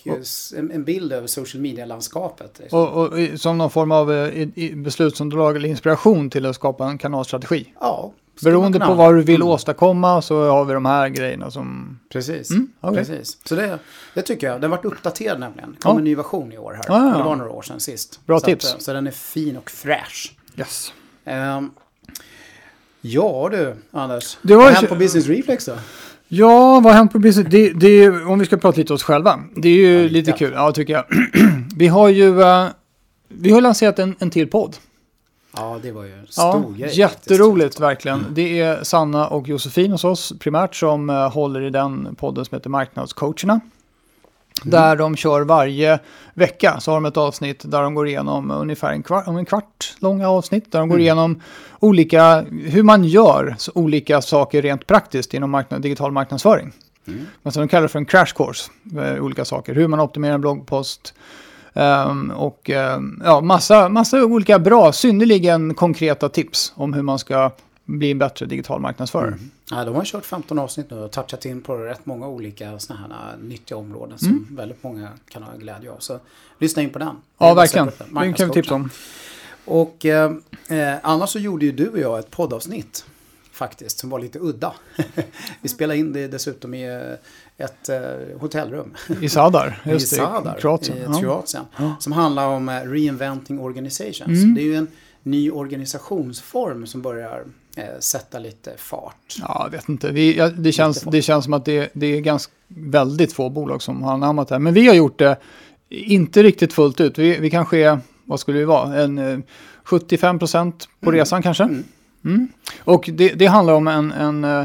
[0.57, 2.59] en, bild över social media-landskapet.
[2.59, 2.79] Liksom.
[2.79, 7.75] Och, och som någon form av eh, beslutsunderlag eller inspiration till att skapa en kanalstrategi.
[7.81, 9.49] Ja, Beroende på vad du vill Mm.
[9.49, 11.99] åstadkomma så har vi de här grejerna som...
[12.13, 12.51] Precis.
[12.51, 12.97] Mm, okej.
[13.05, 13.39] Precis.
[13.45, 13.79] Så det,
[14.15, 14.61] det tycker jag.
[14.61, 15.71] Den har varit uppdaterad nämligen.
[15.71, 15.89] Det Ja.
[15.91, 16.95] kom en ny version i år här.
[16.97, 17.19] Ah, ja.
[17.19, 18.21] Det var några år sedan sist.
[18.27, 18.67] Bra så tips.
[18.67, 20.37] Att, eh, så den är fin och fräsch.
[20.57, 20.93] Yes.
[21.25, 21.71] Ehm,
[23.01, 24.39] ja du, Anders.
[24.43, 25.73] Det var Vad har hänt på Business Reflex då?
[26.29, 27.47] Ja, vad har hänt på business?
[27.51, 29.41] Det, det, om vi ska prata lite oss själva.
[29.57, 30.33] Det är ju Ja, lite.
[30.33, 31.05] kul, ja tycker jag.
[31.77, 32.67] vi har ju eh,
[33.29, 34.77] vi har lanserat en, en till podd.
[35.57, 36.99] Ja, det var ju en Ja, stor grej.
[36.99, 37.81] jätteroligt faktiskt.
[37.81, 38.27] verkligen.
[38.35, 42.57] Det är Sanna och Josefin hos oss primärt som eh, håller i den podden som
[42.57, 43.61] heter Marknadscoacherna.
[44.62, 45.99] Där de kör varje
[46.35, 49.94] vecka så har de ett avsnitt där de går igenom ungefär en kvart, en kvart
[49.99, 50.73] långa avsnitt.
[50.73, 51.42] Där de går igenom
[51.81, 56.73] olika, hur man gör olika saker rent praktiskt inom marknad, digital marknadsföring.
[57.42, 59.75] Alltså de kallar det för en crash course, eh, olika saker.
[59.75, 61.14] Hur man optimerar en bloggpost,
[61.75, 67.51] ehm, och ehm, ja, massa, massa olika bra, synnerligen konkreta tips om hur man ska
[67.85, 69.35] bli en bättre digital marknadsförare.
[69.71, 72.99] Ja, de har kört 15 avsnitt nu och touchat in på rätt många olika såna
[73.01, 74.47] här nyttiga områden som Mm.
[74.51, 75.99] väldigt många kan ha glädje av.
[75.99, 76.19] Så
[76.59, 77.17] lyssna in på den.
[77.39, 77.91] Ja, verkligen.
[78.15, 78.35] Den.
[78.35, 78.91] Kan vi tipsa om.
[79.65, 80.33] Och eh,
[80.69, 83.05] eh, annars så gjorde ju du och jag ett poddavsnitt
[83.53, 84.73] faktiskt som var lite udda.
[85.61, 88.95] vi spelade in det dessutom i eh, ett eh, hotellrum.
[89.21, 91.15] I Sadar, just I Sadar, i Kroatien.
[91.15, 91.97] I Kroatien ja.
[92.01, 94.43] Som handlar om eh, Reinventing Organizations.
[94.43, 94.55] Mm.
[94.55, 94.89] Det är ju en
[95.23, 97.45] ny organisationsform som börjar
[98.01, 99.37] sätta lite fart.
[99.41, 100.11] Ja, jag vet inte.
[100.11, 103.83] Vi, ja, det, känns, det känns som att det, det är ganska väldigt få bolag
[103.83, 104.61] som har anammat det här.
[104.61, 105.37] Men vi har gjort det
[105.89, 107.19] inte riktigt fullt ut.
[107.19, 109.43] Vi, vi kanske är, vad skulle vi vara, en
[109.85, 111.19] 75 procent på mm.
[111.19, 111.65] resan kanske.
[111.65, 111.85] Mm.
[112.25, 112.49] Mm.
[112.85, 114.65] Och det, det, handlar om en, en eh,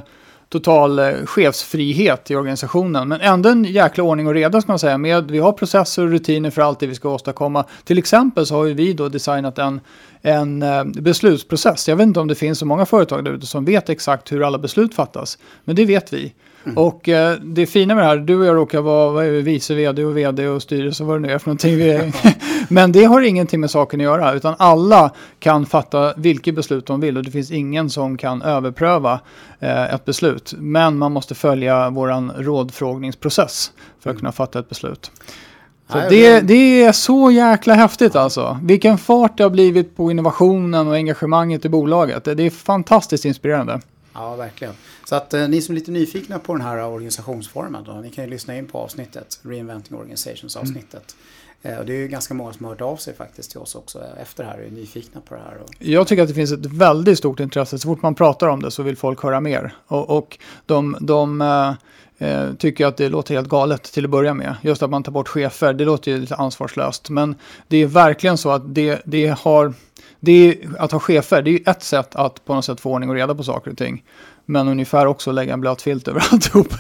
[0.49, 3.07] total eh, chefsfrihet i organisationen.
[3.07, 4.97] Men ändå en jäkla ordning och reda ska man säga.
[4.97, 7.65] Med, vi har processer och rutiner för allt det vi ska åstadkomma.
[7.83, 9.79] Till exempel så har vi då designat en,
[10.25, 11.87] en eh, beslutsprocess.
[11.87, 14.47] Jag vet inte om det finns så många företag där ute som vet exakt hur
[14.47, 15.37] alla beslut fattas.
[15.63, 16.33] Men det vet vi.
[16.65, 16.77] Mm.
[16.77, 20.03] Och eh, det fina med det här, du och jag råkar vara vi, vice vd
[20.05, 22.11] och vd och styrelse och vad det nu är för någonting.
[22.69, 26.99] Men det har ingenting med saken att göra, utan alla kan fatta vilket beslut de
[26.99, 29.19] vill och det finns ingen som kan överpröva
[29.59, 30.53] eh, ett beslut.
[30.57, 34.19] Men man måste följa våran rådfrågningsprocess för att mm.
[34.19, 35.11] kunna fatta ett beslut.
[35.87, 38.59] Så det, det, är så jäkla häftigt alltså.
[38.63, 42.23] Vilken fart det har blivit på innovationen och engagemanget i bolaget.
[42.23, 43.81] Det är fantastiskt inspirerande.
[44.13, 44.73] Ja, verkligen.
[45.05, 48.23] Så att eh, ni som är lite nyfikna på den här organisationsformen då, ni kan
[48.23, 51.15] ju lyssna in på avsnittet, Reinventing Organizations avsnittet.
[51.63, 51.79] Mm.
[51.79, 54.03] och det är ju ganska många som har hört av sig faktiskt till oss också
[54.21, 55.57] efter det här och är nyfikna på det här.
[55.63, 55.69] Och...
[55.79, 57.79] Jag tycker att det finns ett väldigt stort intresse.
[57.79, 59.75] Så fort man pratar om det så vill folk höra mer.
[59.87, 61.73] Och, och de, de eh,
[62.57, 64.55] tycker att det låter helt galet till att börja med.
[64.61, 67.09] Just att man tar bort chefer, det låter ju lite ansvarslöst.
[67.09, 67.35] Men
[67.67, 69.73] det är verkligen så att det, det har
[70.19, 72.91] det är, att ha chefer, det är ju ett sätt att på något sätt få
[72.91, 74.03] ordning och reda på saker och ting.
[74.45, 76.73] Men ungefär också lägga en blöt filt över alltihop.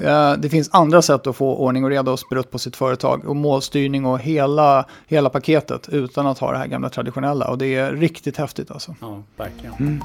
[0.00, 0.40] Mm.
[0.40, 3.24] det finns andra sätt att få ordning och reda och sprutt på sitt företag.
[3.24, 7.48] Och målstyrning och hela, hela paketet utan att ha det här gamla traditionella.
[7.48, 8.94] Och det är riktigt häftigt alltså.
[9.00, 9.74] Ja, verkligen.
[9.74, 10.02] Mm.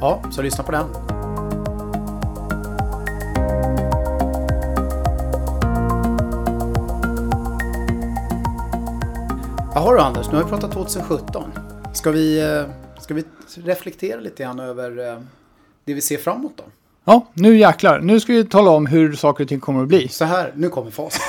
[0.00, 1.29] Ja, så lyssna på den.
[9.80, 11.52] Jaha du Anders, nu har vi pratat 2017.
[11.92, 12.62] Ska vi, eh,
[13.02, 13.24] ska vi
[13.64, 15.18] reflektera lite grann över eh,
[15.84, 16.64] det vi ser framåt då?
[17.04, 18.00] Ja, nu jäklar.
[18.00, 20.08] Nu ska vi tala om hur saker och ting kommer att bli.
[20.08, 21.22] Så här, nu kommer facit.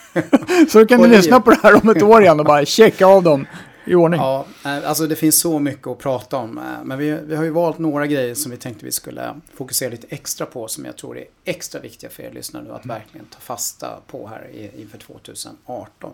[0.70, 3.22] så kan ni lyssna på det här om ett år igen och bara checka av
[3.22, 3.46] dem
[3.88, 4.20] i ordning.
[4.20, 6.60] Ja, eh, alltså det finns så mycket att prata om.
[6.84, 10.06] Men vi, vi har ju valt några grejer som vi tänkte vi skulle fokusera lite
[10.10, 12.96] extra på som jag tror är extra viktiga för er lyssnare nu att mm.
[12.96, 16.12] verkligen ta fasta på här inför 2018.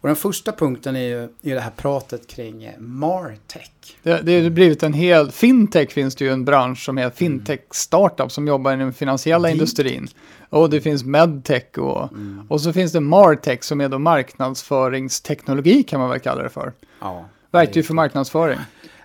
[0.00, 3.70] Och den första punkten är ju är det här pratet kring eh, Martech.
[4.02, 7.38] Det, det har blivit en hel, fintech finns det ju en bransch som heter mm.
[7.38, 9.54] fintech startup som jobbar i den finansiella Deep.
[9.54, 10.08] industrin.
[10.52, 12.46] Och det finns medtech och, mm.
[12.48, 16.72] och så finns det Martech som är då marknadsföringsteknologi kan man väl kalla det för.
[17.00, 18.58] Ja, Verktyg för marknadsföring.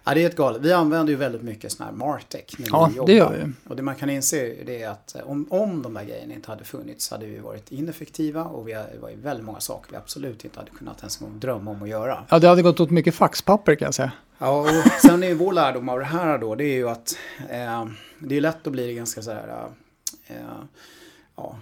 [0.04, 0.62] Ja, det är ett galet.
[0.62, 3.08] Vi använder ju väldigt mycket sån här Martech när ja, vi jobbar.
[3.08, 3.70] Det gör vi.
[3.70, 6.64] Och det man kan inse det är att om, om de här grejerna inte hade
[6.64, 9.98] funnits hade vi varit ineffektiva och vi har, det var ju väldigt många saker vi
[9.98, 12.24] absolut inte hade kunnat ens en gång drömma om att göra.
[12.30, 14.12] Ja, det hade gått åt mycket faxpapper kan jag säga.
[14.38, 17.18] Ja, och sen är ju vår lärdom av det här då, det är ju att
[17.50, 17.86] eh,
[18.20, 19.68] det är lätt att bli ganska så här,
[20.28, 20.36] eh,
[21.38, 21.56] ja,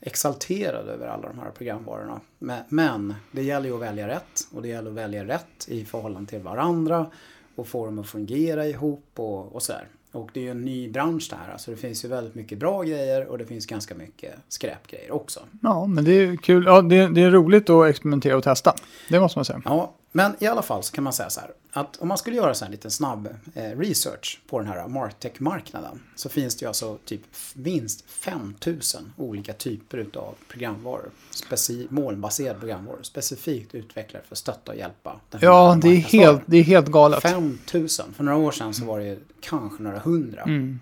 [0.00, 2.20] exalterad över alla de här programvarorna.
[2.68, 6.30] Men, det gäller ju att välja rätt och det gäller att välja rätt i förhållande
[6.30, 7.06] till varandra
[7.54, 9.88] och få dem att fungera ihop och, och sådär.
[10.12, 11.52] Och det är ju en ny bransch det här.
[11.52, 15.40] Alltså det finns ju väldigt mycket bra grejer och det finns ganska mycket skräpgrejer också.
[15.62, 16.64] Ja, men det är kul.
[16.66, 18.74] Ja, det, det är roligt att experimentera och testa.
[19.08, 19.62] Det måste man säga.
[19.64, 22.36] Ja, men i alla fall så kan man säga så här att om man skulle
[22.36, 26.64] göra så här en liten snabb eh, research på den här Martech-marknaden så finns det
[26.64, 27.20] ju alltså typ
[27.54, 31.10] minst 5000 olika typer av programvaror.
[31.30, 35.20] Speci molnbaserade programvaror specifikt utvecklade för att stötta och hjälpa.
[35.40, 37.22] ja, det är, helt, det är helt galet.
[37.22, 38.14] 5000.
[38.14, 40.42] För några år sedan så var det kanske några hundra.
[40.42, 40.80] Mm.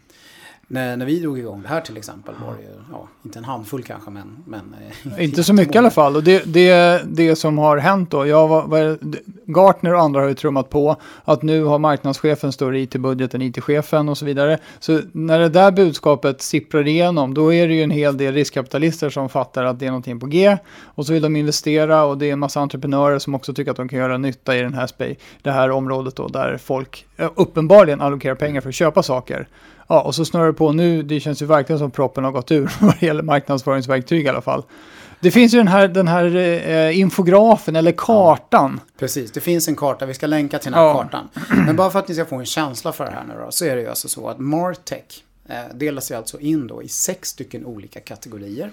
[0.69, 3.45] När, när vi drog igång det här till exempel var det ju, ja, inte en
[3.45, 4.45] handfull kanske men...
[4.47, 4.75] men
[5.17, 6.17] eh, inte så mycket i alla fall.
[6.17, 8.99] Och det, det, det som har hänt då, jag var, var,
[9.47, 14.09] Gartner och andra har ju trummat på att nu har marknadschefen större IT-budget än IT-chefen
[14.09, 14.59] och så vidare.
[14.81, 19.11] Så när det där budskapet sipprar igenom, då är det ju en hel del riskkapitalister
[19.11, 20.57] som fattar att det är någonting på G.
[20.83, 23.77] Och så vill de investera och det är en massa entreprenörer som också tycker att
[23.77, 24.91] de kan göra nytta i den här,
[25.43, 29.49] det här området då, där folk uppenbarligen allokerar pengar för att köpa saker.
[29.89, 31.03] Ja, och så snurrar det på nu.
[31.03, 34.43] Det känns ju verkligen som proppen har gått ur vad det gäller marknadsföringsverktyg i alla
[34.43, 34.63] fall.
[35.21, 38.81] Det finns ju den här, den här eh, infografen eller kartan.
[38.85, 40.07] Ja, precis, det finns en karta.
[40.07, 40.95] Vi ska länka till den här ja.
[40.95, 41.29] kartan.
[41.67, 43.65] Men bara för att ni ska få en känsla för det här nu då, så
[43.65, 47.29] är det ju alltså så att Martech eh, delas ju alltså in då i sex
[47.29, 48.71] stycken olika kategorier.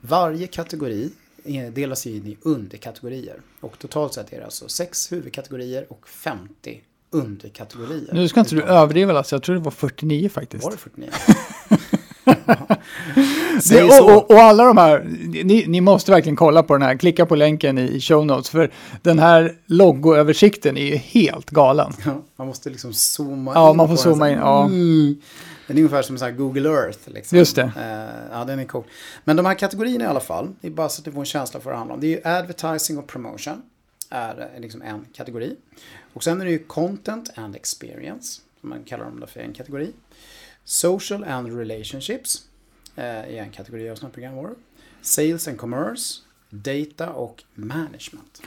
[0.00, 1.10] Varje kategori
[1.44, 3.40] eh, delas in i underkategorier.
[3.60, 8.14] Och totalt sett är det alltså sex huvudkategorier och 50 underkategorier.
[8.14, 10.64] Nu ska inte du utav- överdriva Lasse, jag tror det var 49 faktiskt.
[10.64, 11.10] Var det 49?
[13.70, 15.04] Det, och, och, och alla de här,
[15.44, 18.50] ni, ni måste verkligen kolla på den här, klicka på länken i, i show notes,
[18.50, 18.70] för
[19.02, 21.92] den här logoöversikten är ju helt galen.
[22.04, 24.64] Ja, man måste liksom zooma Ja, in man får zooma in, ja.
[24.66, 25.16] Mm.
[25.66, 26.98] Den är ungefär som så Google Earth.
[27.04, 27.38] Liksom.
[27.38, 27.62] Just det.
[27.62, 28.84] Eh, ja, den är cool.
[29.24, 31.26] Men de här kategorierna i alla fall, det är bara så att du får en
[31.26, 32.00] känsla för vad det handlar om.
[32.00, 33.62] Det är ju advertising och promotion.
[34.10, 35.56] är eh, liksom en kategori.
[36.16, 38.42] Och sen är det ju content and experience.
[38.60, 39.92] Som man kallar dem för en kategori.
[40.64, 42.42] Social and relationships.
[42.96, 44.54] eh, är en kategori av sådana programvaror.
[45.02, 46.20] Sales and commerce.
[46.50, 48.42] Data och management.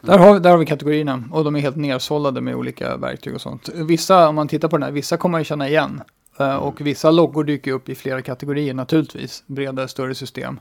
[0.00, 3.40] Där har, där har vi kategorierna och de är helt nersållade med olika verktyg och
[3.40, 3.68] sånt.
[3.68, 6.02] Vissa, om man tittar på den här, vissa kommer man ju känna igen.
[6.38, 9.42] Eh, Och vissa loggor dyker upp i flera kategorier naturligtvis.
[9.46, 10.60] Bredare, större system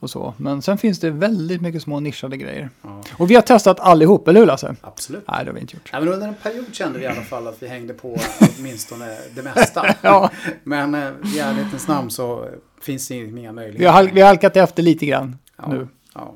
[0.00, 0.34] och så.
[0.36, 2.70] Men sen finns det väldigt mycket små nischade grejer.
[2.82, 4.76] Ja, Och vi har testat allihop, eller hur Lasse?
[4.80, 5.24] absolut.
[5.28, 5.90] Nej, det har vi inte gjort.
[5.92, 8.16] Ja, men under en period kände vi i alla fall att vi hängde på
[8.58, 9.94] åtminstone det mesta.
[10.02, 10.30] Ja.
[10.64, 12.48] Men eh, i ärlighetens namn så
[12.82, 13.78] finns det inga möjligheter.
[13.78, 15.88] Vi har, halk, vi har halkat efter lite grann ja, nu.
[16.14, 16.34] Ja,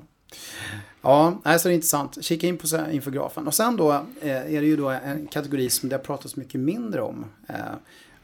[1.03, 2.25] ja nej, så det är intressant.
[2.25, 3.47] Kika in på infografen.
[3.47, 6.61] Och sen då eh, är det ju då en kategori som det har pratats mycket
[6.61, 7.55] mindre om eh,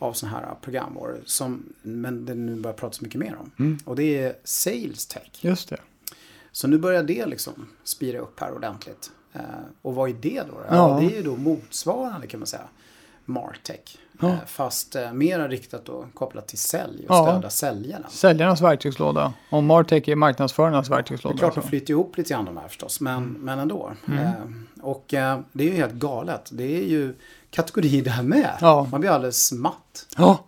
[0.00, 1.20] av sådana här programvaror.
[1.26, 3.50] Som, men det nu börjar pratas mycket mer om.
[3.58, 3.78] Mm.
[3.84, 5.30] Och det är Sales Tech.
[5.40, 5.76] Just det.
[6.52, 9.10] Så nu börjar det liksom spira upp här ordentligt.
[9.32, 9.40] Eh,
[9.82, 10.54] och vad är det då?
[10.68, 10.74] Ja.
[10.76, 11.00] Ja.
[11.00, 12.68] det är ju då motsvarande kan man säga.
[13.24, 13.98] Martech.
[14.20, 14.28] Ja.
[14.28, 17.26] Eh, fast eh, mera riktat då kopplat till sälj och Ja.
[17.26, 18.08] stödja säljarna.
[18.08, 19.32] Säljarnas verktygslåda.
[19.50, 21.38] Och Martech är marknadsförarnas Det är verktygslåda.
[21.38, 23.92] klart de flyter ihop lite grann de här förstås, men, men ändå.
[24.08, 24.18] Mm.
[24.24, 24.34] Eh,
[24.80, 26.48] och eh, det är ju helt galet.
[26.52, 27.14] Det är ju
[27.50, 28.50] kategori det här med.
[28.60, 28.86] Ja.
[28.90, 30.06] Man blir alldeles matt.
[30.16, 30.44] Ja,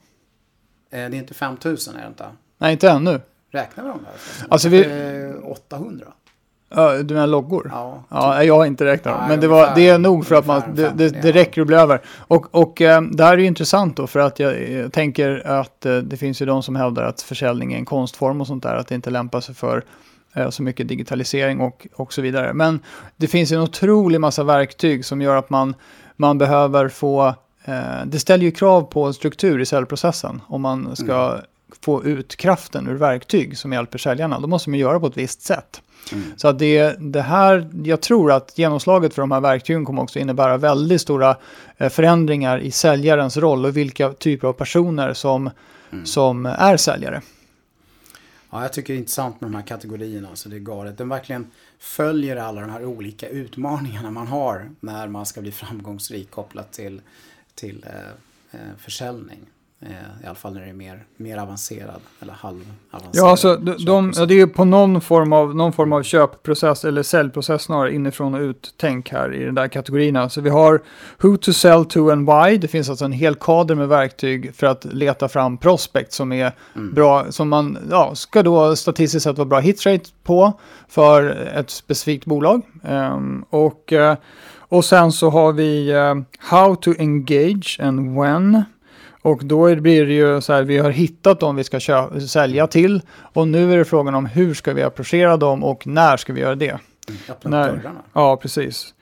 [0.91, 2.25] Eh, det är inte 5000 är det inte.
[2.59, 3.21] nej inte ännu.
[3.53, 4.47] Räknar vi dem förresten?
[4.51, 6.07] Alltså vi- Eh, 800.
[6.75, 7.71] Ja, Du menar loggor?
[7.73, 8.05] Ja.
[8.09, 9.29] Ja, jag har inte räknat dem.
[9.29, 11.67] Men det, var, det är nog för att man, det, det, 50, det räcker att
[11.67, 12.01] bli över.
[12.19, 15.87] Och, och eh, det här är ju intressant då för att jag eh, tänker att
[15.87, 18.77] eh, det finns ju de som hävdar att försäljning är en konstform och sånt där,
[18.77, 19.85] att det inte lämpar sig för
[20.35, 22.53] eh, så mycket digitalisering och, och så vidare.
[22.53, 22.81] Men
[23.17, 25.75] det finns en otrolig massa verktyg som gör att man,
[26.17, 27.75] man behöver få, eh,
[28.07, 31.39] det ställer ju krav på en struktur i säljprocessen om man ska
[31.81, 34.41] få ut kraften ur verktyg som hjälper säljarna.
[34.41, 35.83] Då måste man göra på ett visst sätt.
[36.13, 36.25] Mm.
[36.37, 40.19] Så att det, det här, jag tror att genomslaget för de här verktygen kommer också
[40.19, 41.37] innebära väldigt stora
[41.77, 45.51] eh, förändringar i säljarens roll och vilka typer av personer som,
[45.93, 46.07] Mm.
[46.07, 47.21] som är säljare.
[48.53, 50.37] Ja, jag tycker det är intressant med de här kategorierna.
[50.37, 50.99] Så det är galet.
[50.99, 56.31] Den verkligen följer alla de här olika utmaningarna man har när man ska bli framgångsrik
[56.31, 57.01] kopplat till,
[57.55, 59.41] till eh, eh försäljning.
[59.83, 63.11] Eh, I alla fall när det är mer, mer avancerad eller halvavancerad.
[63.13, 66.03] Ja, alltså de, de, ja, det är ju på någon form, av, någon form av
[66.03, 70.29] köpprocess eller säljprocess snarare inifrån och ut tänk här i de där kategorierna.
[70.29, 70.83] Så vi har
[71.21, 72.59] Who to sell to and why.
[72.59, 76.53] Det finns alltså en hel kader med verktyg för att leta fram prospect som är
[76.75, 76.95] Mm.
[76.95, 80.53] bra, som man ja, ska då statistiskt sett vara bra hitrate på
[80.89, 82.63] för ett specifikt bolag.
[82.85, 84.17] Ehm, och, eh,
[84.59, 88.63] och sen så har vi eh, How to engage and when.
[89.23, 91.81] Och då blir det ju så här, vi har hittat dem vi ska
[92.29, 93.01] sälja till.
[93.33, 96.41] Och nu är det frågan om hur ska vi approchera dem och när ska vi
[96.41, 96.79] göra det.
[97.29, 97.81] Öppna när-.
[98.13, 98.95] Ja, precis.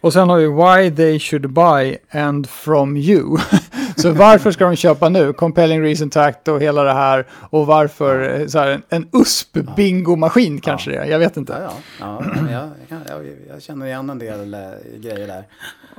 [0.00, 3.38] Och sen har vi why they should buy and from you.
[3.96, 5.32] så varför ska de köpa nu?
[5.32, 7.26] Compelling reason to act och hela det här.
[7.50, 11.04] Och varför eh, så här, en USP-bingomaskin kanske det är.
[11.04, 11.52] Jag vet Ja, inte.
[11.62, 11.72] ja.
[12.00, 14.60] ja jag, jag, jag, jag känner igen en del eh,
[15.00, 15.44] grejer där.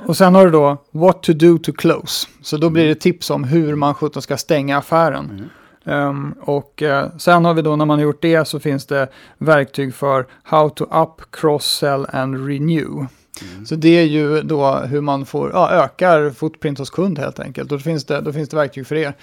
[0.06, 2.28] Och sen har du då what to do to close.
[2.42, 5.26] Så då blir det tips om hur man sjutton ska stänga affären.
[5.30, 5.50] Mm.
[5.88, 9.08] Ehm, och eh, sen har vi då när man har gjort det så finns det
[9.38, 13.08] verktyg för how to up, cross, sell and renew.
[13.42, 13.66] Mm.
[13.66, 17.72] Så det är ju då hur man får, ja, ökar footprint hos kund helt enkelt.
[17.72, 19.14] Och då finns det, då finns det verktyg för det.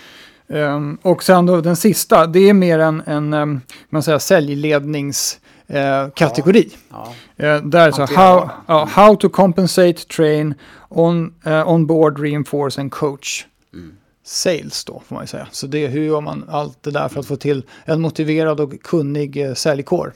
[0.49, 6.05] Ehm, och sen då den sista, det är mer en, en um, man säger, säljledningskategori.
[6.07, 6.71] Eh, kategori.
[6.91, 7.15] Ja.
[7.37, 10.55] Eh, där så how, ja, how to compensate, train,
[10.89, 13.47] on, eh, on board, reinforce and coach.
[13.75, 13.93] Mm.
[14.25, 15.47] Sales då får man ju säga.
[15.51, 18.61] Så det är hur gör man allt det där för att få till en motiverad
[18.61, 20.13] och kunnig eh, säljkår.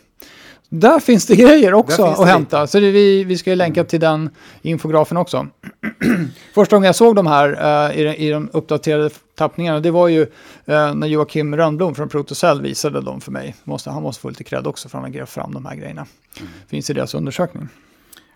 [0.81, 2.67] Där finns det grejer också finns det att hämta.
[2.67, 4.31] Så det, vi, vi ska ju länka till den
[4.63, 5.47] infografen också.
[6.55, 7.49] Första gången jag såg de här
[7.91, 10.23] eh, i, de- i de uppdaterade tappningarna, det var ju
[10.65, 13.55] eh, när Joakim Rönnblom från Protocell visade dem för mig.
[13.65, 15.77] Måste, han måste få lite cred också för att han har grävt fram de här
[15.77, 16.07] grejerna.
[16.69, 17.69] Finns i deras undersökning.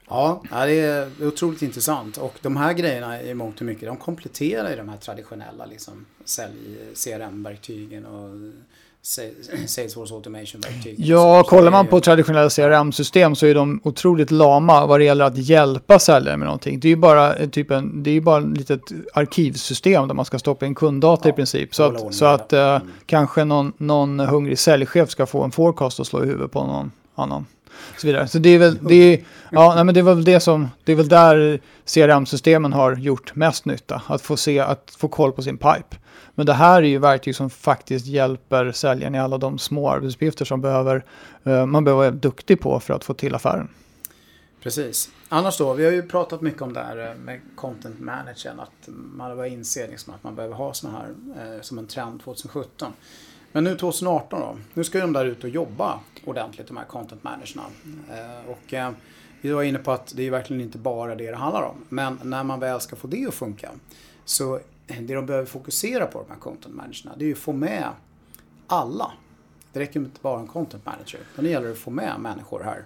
[0.09, 2.16] Ja, det är otroligt intressant.
[2.16, 6.07] Och de här grejerna i mångt och mycket, de kompletterar ju de här traditionella liksom,
[7.05, 8.31] CRM-verktygen och
[9.66, 10.94] Salesforce Automation-verktyg.
[10.98, 15.36] Ja, kollar man på traditionella CRM-system så är de otroligt lama vad det gäller att
[15.36, 16.80] hjälpa säljare med någonting.
[16.80, 18.82] Det är ju bara, typ en, det är bara ett litet
[19.14, 21.74] arkivsystem där man ska stoppa in kunddata ja, i princip.
[21.74, 22.82] Så att, så att uh, mm.
[23.06, 26.92] kanske någon, någon hungrig säljchef ska få en forecast och slå i huvudet på någon
[27.20, 27.46] annan.
[27.98, 28.28] Så, vidare.
[28.28, 30.92] så det är väl, det är, ja, nej, men det är väl det som, det
[30.92, 31.61] är väl där
[31.94, 34.02] CRM-systemen har gjort mest nytta.
[34.06, 35.96] Att få se, att få koll på sin pipe.
[36.35, 40.44] Men det här är ju verktyg som faktiskt hjälper säljaren i alla de små arbetsuppgifter
[40.44, 41.04] som behöver,
[41.44, 43.68] eh, man behöver vara duktig på för att få till affären.
[44.62, 45.11] Precis.
[45.28, 48.61] Annars då, vi har ju pratat mycket om det här eh, med content managern.
[48.61, 52.22] Att man börjar inse liksom att man behöver ha sådana här eh, som en trend
[52.24, 52.92] 2017.
[53.52, 54.56] Men nu 2018 då.
[54.74, 57.62] Nu ska ju de där ut och jobba ordentligt, de här content managerna.
[58.11, 58.90] Eh, och eh,
[59.40, 61.76] vi var inne på att det är verkligen inte bara det det handlar om.
[61.88, 63.70] Men när man väl ska få det att funka
[64.24, 67.52] så det de behöver fokusera på, de här content managerna, det är ju att få
[67.52, 67.88] med
[68.66, 69.12] alla.
[69.72, 71.20] Det räcker inte bara en content manager.
[71.33, 72.85] Utan det gäller att få med människor här.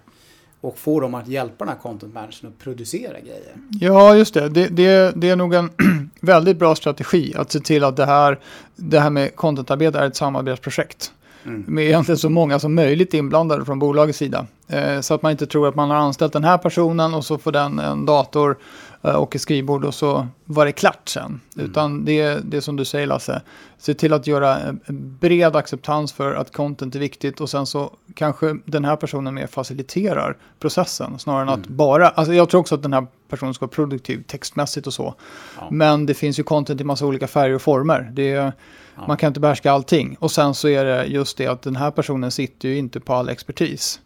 [0.60, 3.52] Och få dem att hjälpa den här content managern att producera grejer.
[3.70, 4.48] Ja, just det.
[4.48, 5.70] Det, det, det är nog en
[6.20, 8.40] väldigt bra strategi att se till att det här,
[8.76, 11.12] det här med contentarbete är ett samarbetsprojekt.
[11.44, 11.64] Mm.
[11.66, 14.46] Med egentligen så många som möjligt inblandade från bolagets sida.
[14.68, 17.38] Eh, så att man inte tror att man har anställt den här personen och så
[17.38, 18.56] får den en dator
[19.04, 21.40] Eh, och ett skrivbord och så var det klart sen.
[21.56, 21.70] Mm.
[21.70, 23.42] Utan det är det som du säger Lasse,
[23.78, 24.80] se till att göra en
[25.20, 29.46] bred acceptans för att content är viktigt och sen så kanske den här personen mer
[29.46, 31.60] faciliterar processen snarare än mm.
[31.60, 34.94] att bara, alltså jag tror också att den här personen ska vara produktiv textmässigt och
[34.94, 35.14] så.
[35.56, 35.68] Ja.
[35.70, 38.10] Men det finns ju content i massa olika färger och former.
[38.12, 38.52] Det är,
[38.96, 39.06] ja.
[39.08, 40.16] Man kan inte behärska allting.
[40.20, 43.14] Och sen så är det just det att den här personen sitter ju inte på
[43.14, 44.00] all expertis.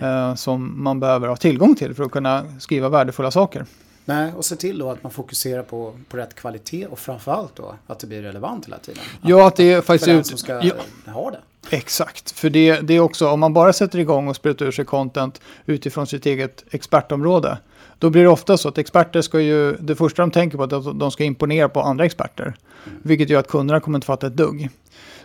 [0.00, 3.66] Eh, som man behöver ha tillgång till för att kunna skriva värdefulla saker.
[4.04, 7.74] Nej, och se till då att man fokuserar på, på rätt kvalitet och framförallt då
[7.86, 9.02] att det blir relevant hela tiden.
[9.22, 10.04] Ja, att det är faktiskt...
[10.04, 10.74] För den som ska ja.
[11.12, 11.40] ha det.
[11.70, 14.84] Exakt, för det, det är också om man bara sätter igång och sprutar ur sig
[14.84, 17.58] content utifrån sitt eget expertområde.
[18.02, 20.88] Då blir det ofta så att experter ska ju, det första de tänker på är
[20.88, 22.54] att de ska imponera på andra experter.
[23.02, 24.68] Vilket gör att kunderna kommer inte fatta ett dugg.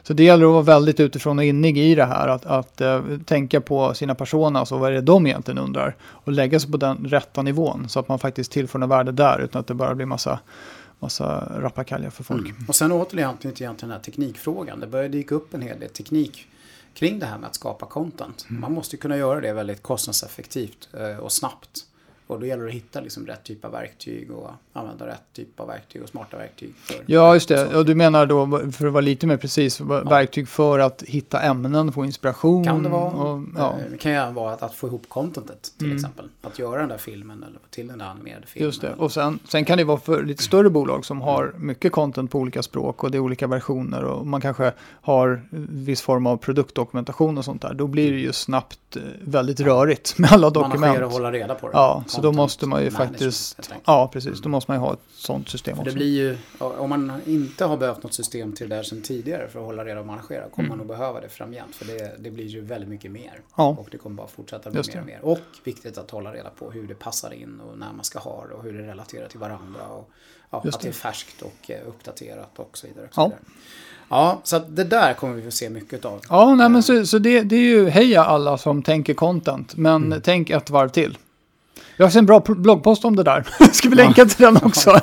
[0.03, 2.27] Så det gäller att vara väldigt utifrån och innig i det här.
[2.27, 5.95] Att, att uh, tänka på sina personer, alltså vad är det de egentligen undrar.
[6.03, 9.39] Och lägga sig på den rätta nivån så att man faktiskt tillför något värde där
[9.39, 10.39] utan att det bara blir massa
[10.99, 12.49] massa rappakalja för folk.
[12.49, 12.65] Mm.
[12.67, 14.79] Och sen återigen till den här teknikfrågan.
[14.79, 16.47] Det börjar dyka upp en hel del teknik
[16.93, 18.45] kring det här med att skapa content.
[18.49, 18.61] Mm.
[18.61, 21.85] Man måste kunna göra det väldigt kostnadseffektivt eh, och snabbt.
[22.27, 25.59] Och då gäller det att hitta liksom rätt typ av verktyg och använda rätt typ
[25.59, 26.73] av verktyg och smarta verktyg.
[27.05, 27.75] ja, just det.
[27.75, 29.85] Och du menar då, för att vara lite mer precis, ja.
[29.85, 32.63] verktyg för att hitta ämnen, få inspiration?
[32.63, 33.11] Kan det vara.
[33.11, 33.75] Och, ja.
[33.79, 35.97] Eh, det kan ju vara att, att, få ihop contentet till mm.
[35.97, 36.29] exempel.
[36.41, 38.67] Att göra den där filmen eller till den där animerade filmen.
[38.67, 38.93] Just det.
[38.93, 41.67] Och sen, sen kan det vara för lite större bolag som har mm.
[41.67, 46.01] mycket content på olika språk och det är olika versioner och man kanske har viss
[46.01, 47.73] form av produktdokumentation och sånt där.
[47.73, 50.79] Då blir det ju snabbt eh, väldigt rörigt med alla dokument.
[50.79, 51.73] Managera och hålla reda på det.
[51.73, 53.69] Ja, så då måste man ju faktiskt...
[53.85, 54.41] Ja, precis.
[54.41, 55.91] Då måste man ju ha ett sånt system för också.
[55.91, 59.47] Det blir ju, om man inte har behövt något system till det där sedan tidigare
[59.47, 60.69] för att hålla reda och managera kommer mm.
[60.69, 61.75] man nog behöva det framgent.
[61.75, 63.41] För det, det blir ju väldigt mycket mer.
[63.55, 63.67] Ja.
[63.79, 65.19] Och det kommer bara fortsätta bli mer och mer.
[65.21, 68.45] Och viktigt att hålla reda på hur det passar in och när man ska ha
[68.47, 69.87] det och hur det relaterar till varandra.
[69.87, 70.09] Och,
[70.49, 73.07] ja, att det är färskt och eh, uppdaterat och så vidare.
[73.07, 73.39] Och så vidare.
[73.43, 73.47] Ja.
[74.09, 76.21] Ja, så det där kommer vi få se mycket av.
[76.29, 80.03] Ja, nej, men så, så det, det är ju heja alla som tänker content, men
[80.03, 80.21] mm.
[80.21, 81.17] tänk ett varv till.
[81.97, 83.47] Jag har en bra bloggpost om det där.
[83.73, 84.99] Ska vi länka till den också?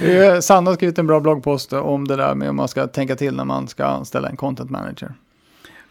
[0.00, 3.16] Ja, Sanna har skrivit en bra bloggpost om det där med om man ska tänka
[3.16, 5.14] till när man ska anställa en content manager.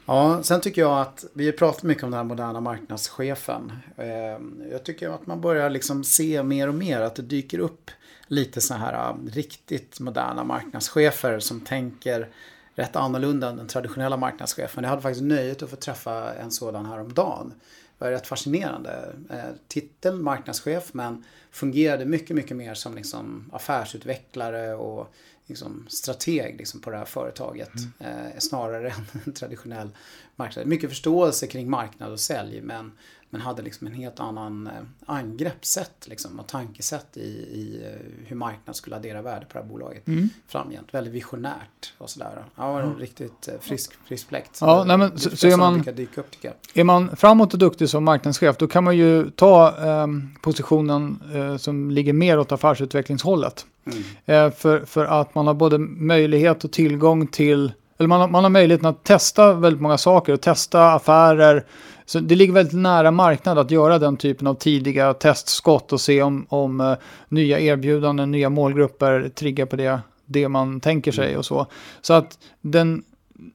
[0.05, 3.71] Ja, sen tycker jag att vi har pratat mycket om den här moderna marknadschefen.
[3.97, 7.91] Ehm, jag tycker att man börjar liksom se mer och mer att det dyker upp
[8.27, 12.27] lite så här äh, riktigt moderna marknadschefer som tänker
[12.75, 14.83] rätt annorlunda än den traditionella marknadschefen.
[14.83, 17.53] Jag hade faktiskt nöjet att få träffa en sådan här om dagen
[18.01, 19.15] var rätt fascinerande.
[19.29, 25.13] Eh, titeln marknadschef men fungerade mycket, mycket mer som liksom affärsutvecklare och
[25.45, 27.71] liksom strateg liksom på det här företaget.
[27.99, 28.25] Mm.
[28.27, 29.89] Eh, snarare än en traditionell
[30.35, 30.67] marknad.
[30.67, 32.91] Mycket förståelse kring marknad och sälj men
[33.31, 34.73] men hade liksom en helt annan eh,
[35.05, 39.69] angreppssätt liksom, och tankesätt i, i eh, hur marknaden skulle addera värde på det här
[39.69, 40.29] bolaget mm.
[40.47, 40.93] framgent.
[40.93, 42.45] Väldigt visionärt och sådär.
[42.55, 42.97] Ja, var mm.
[42.97, 44.57] riktigt eh, frisk, frisk fläkt.
[44.61, 46.27] Ja, nej, men, så, så är, man, dyka upp,
[46.73, 50.07] är man framåt och duktig som marknadschef då kan man ju ta eh,
[50.41, 53.65] positionen eh, som ligger mer åt affärsutvecklingshållet.
[53.85, 54.03] Mm.
[54.25, 57.71] Eh, för, för att man har både möjlighet och tillgång till
[58.01, 61.65] eller man har, man har möjligheten att testa väldigt många saker och testa affärer,
[62.05, 66.21] så det ligger väldigt nära marknad att göra den typen av tidiga testskott och se
[66.21, 66.95] om, om uh,
[67.29, 71.67] nya erbjudanden, nya målgrupper triggar på det, det man tänker sig och så.
[72.01, 73.03] Så att den,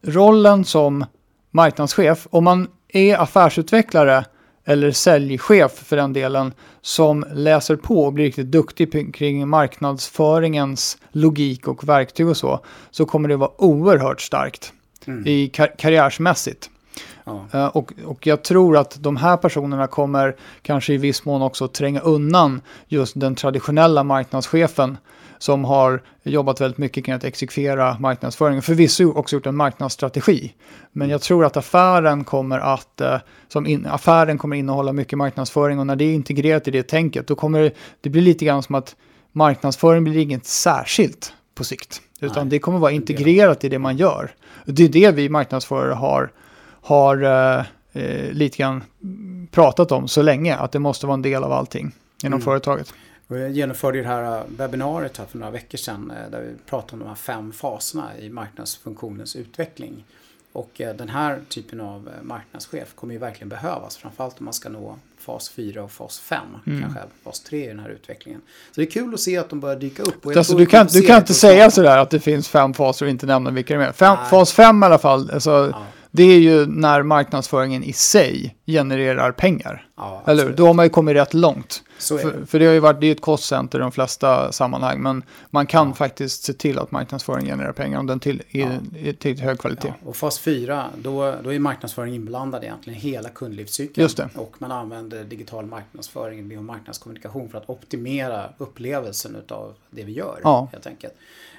[0.03, 1.05] rollen som
[1.51, 4.25] marknadschef, om man är affärsutvecklare
[4.69, 6.53] eller säljchef för den delen,
[6.83, 12.61] som läser på och blir riktigt duktig kring marknadsföringens logik och verktyg och så,
[12.91, 14.73] så kommer det vara oerhört starkt
[15.07, 15.27] mm.
[15.27, 16.71] i kar karriärsmässigt.
[17.25, 17.47] Ja.
[17.55, 21.69] Uh, och, och jag tror att de här personerna kommer kanske i viss mån också
[21.69, 24.99] tränga undan just den traditionella marknadschefen
[25.39, 28.63] som har jobbat väldigt mycket kring att exekvera marknadsföring.
[28.63, 30.55] Förvisso också gjort en marknadsstrategi.
[30.93, 33.17] Men jag tror att affären kommer att eh,
[33.49, 37.27] som in, affären kommer innehålla mycket marknadsföring och när det är integrerat i det tänket
[37.27, 38.97] då kommer det bli lite grann som att
[39.33, 42.03] marknadsföring blir inget särskilt på sikt.
[42.21, 44.31] Utan Nej, det kommer vara integrerat i det man gör.
[44.65, 46.33] Det är det vi marknadsförare har,
[46.83, 48.83] har eh, eh, lite grann
[49.51, 51.93] pratat om så länge, att det måste vara en del av allting
[52.25, 52.45] inom mm.
[52.45, 52.95] företaget.
[53.29, 56.99] Vi genomförde det här webbinariet här för några veckor sedan eh, där vi pratade om
[56.99, 60.05] de här fem faserna i marknadsfunktionens utveckling.
[60.53, 64.69] Och eh, den här typen av marknadschef kommer ju verkligen behövas, framförallt om man ska
[64.69, 66.83] nå fas 4 och fas 5, mm.
[66.83, 68.41] kanske fas 3 i den här utvecklingen.
[68.73, 70.27] Så det är kul att se att de börjar dyka upp.
[70.27, 73.27] alltså, du kan, du kan inte säga sådär att det finns fem faser och inte
[73.27, 73.93] nämna vilka det är.
[73.93, 75.87] Fem, fas 5 i alla fall, alltså, ja.
[76.17, 79.89] Det är ju när marknadsföringen i sig genererar pengar.
[79.97, 81.83] Ja, Eller Då har man ju kommit rätt långt.
[81.99, 85.23] För, för, det har ju varit, det är ett kostcenter i de flesta sammanhang, men
[85.51, 85.95] man kan ja.
[85.95, 88.69] faktiskt se till att marknadsföring genererar pengar om den till, ja.
[88.97, 89.89] i, till hög kvalitet.
[89.89, 90.09] Ja.
[90.09, 94.03] Och fas 4, då, då är marknadsföring inblandad egentligen hela kundlivscykeln.
[94.03, 94.29] Just det.
[94.35, 100.41] Och man använder digital marknadsföring och marknadskommunikation för att optimera upplevelsen av det vi gör.
[100.43, 100.69] Ja.
[100.73, 101.15] Helt enkelt.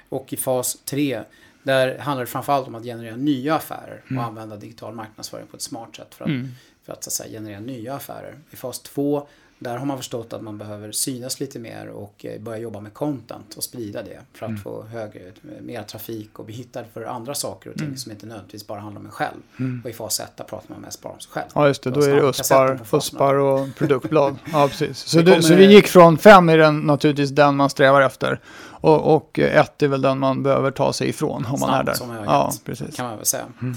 [0.10, 1.24] Och i fas 3
[1.68, 4.24] där handlar det framförallt om att generera nya affärer och mm.
[4.24, 6.50] använda digital marknadsföring på ett smart sätt för att, mm.
[6.84, 8.40] för att, så att säga, generera nya affärer.
[8.52, 9.28] I fas 2
[9.60, 12.94] där har man förstått att man behöver synas lite mer och eh, börja jobba med
[12.94, 14.62] content och sprida det för att mm.
[14.62, 15.22] få högre,
[15.62, 17.98] mer trafik och bli hittad för andra saker och ting mm.
[17.98, 19.38] som inte nödvändigtvis bara handlar om en själv.
[19.60, 19.82] Mm.
[19.84, 21.48] Och i fas 1 pratar man mest bara om sig själv.
[21.56, 24.36] Ja just det, då är det USPar, USPar och produktblad.
[24.52, 24.98] ja precis.
[24.98, 28.40] Så, det, så vi gick från 5 är den naturligtvis den man strävar efter.
[28.80, 31.94] Och, och ett är väl den man behöver ta sig ifrån om man är där.
[31.94, 32.96] Som ja, precis.
[32.96, 33.46] kan man väl säga.
[33.62, 33.76] Mm.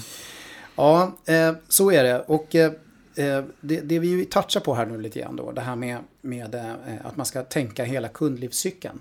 [0.75, 2.19] Ja, eh, så är det.
[2.19, 2.71] Och eh, Eh,
[3.61, 6.73] det, det, vi touchar på här nu lite grann då, det här med, med eh,
[7.03, 8.99] att man ska tänka hela kundlivscykeln.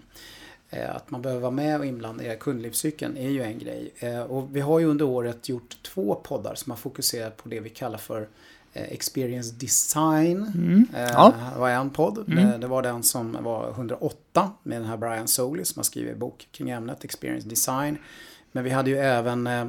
[0.71, 3.93] Eh, att man behöver vara med och inblanda i kundlivscykeln är ju en grej.
[4.29, 7.71] Och vi har ju under året gjort två poddar som har fokuserat på det vi
[7.71, 8.29] kallar för
[8.73, 10.53] Experience Design.
[10.55, 10.87] Mm.
[10.95, 11.35] Ja.
[11.57, 12.29] Var en podd.
[12.29, 12.61] Mm.
[12.61, 16.49] Det var den som var 108 med den här Brian Solis som har skrivit bok
[16.53, 17.99] kring ämnet Experience Design.
[18.53, 19.65] Men vi hade ju även eh,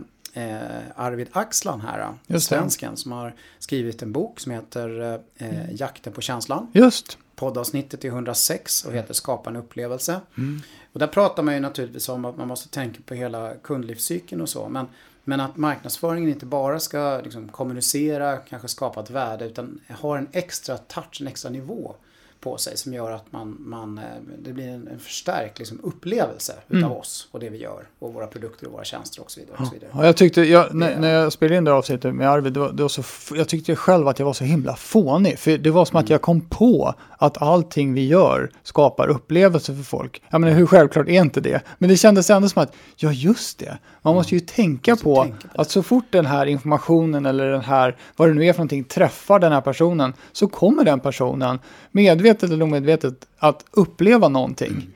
[0.96, 6.22] Arvid Axlan här, Just svensken, som har skrivit en bok som heter eh, Jakten på
[6.22, 6.68] känslan.
[6.74, 7.18] Just.
[7.36, 10.22] Poddavsnittet är 106 och heter Skapa en upplevelse.
[10.38, 10.62] Mm.
[10.94, 14.50] Och där pratar man ju naturligtvis om att man måste tänka på hela kundlivscykeln och
[14.50, 14.70] så.
[14.70, 14.88] Men,
[15.24, 20.28] men att marknadsföringen inte bara ska liksom, kommunicera, kanske skapa ett värde, utan har en
[20.32, 21.96] extra touch, en extra nivå
[22.42, 24.04] på sig som gör att man, man, eh,
[24.40, 26.84] det blir en, en förstärkt liksom, upplevelse mm.
[26.84, 29.58] utav oss och det vi gör och våra produkter och våra tjänster och så vidare.
[29.60, 29.90] Och så vidare.
[29.94, 32.72] Ja, jag tyckte, jag, när, när jag spelade in det avsnittet med Arvid, det var,
[32.72, 33.04] det var så,
[33.36, 35.40] jag tyckte själv att jag var så himla fånig.
[35.40, 36.04] För det var som mm.
[36.04, 40.22] att jag kom på att allting vi gör skapar upplevelser för folk.
[40.30, 41.62] Jag menar, hur självklart är inte det?
[41.78, 45.24] Men det kändes ändå som att, ja just det, man måste ju tänka, måste på,
[45.24, 48.54] tänka på att så fort den här informationen eller den här, vad det nu är
[48.54, 51.60] för någonting, träffar den här personen så kommer den personen
[51.92, 54.72] medvetet eller omedvetet att uppleva någonting.
[54.72, 54.92] Mm.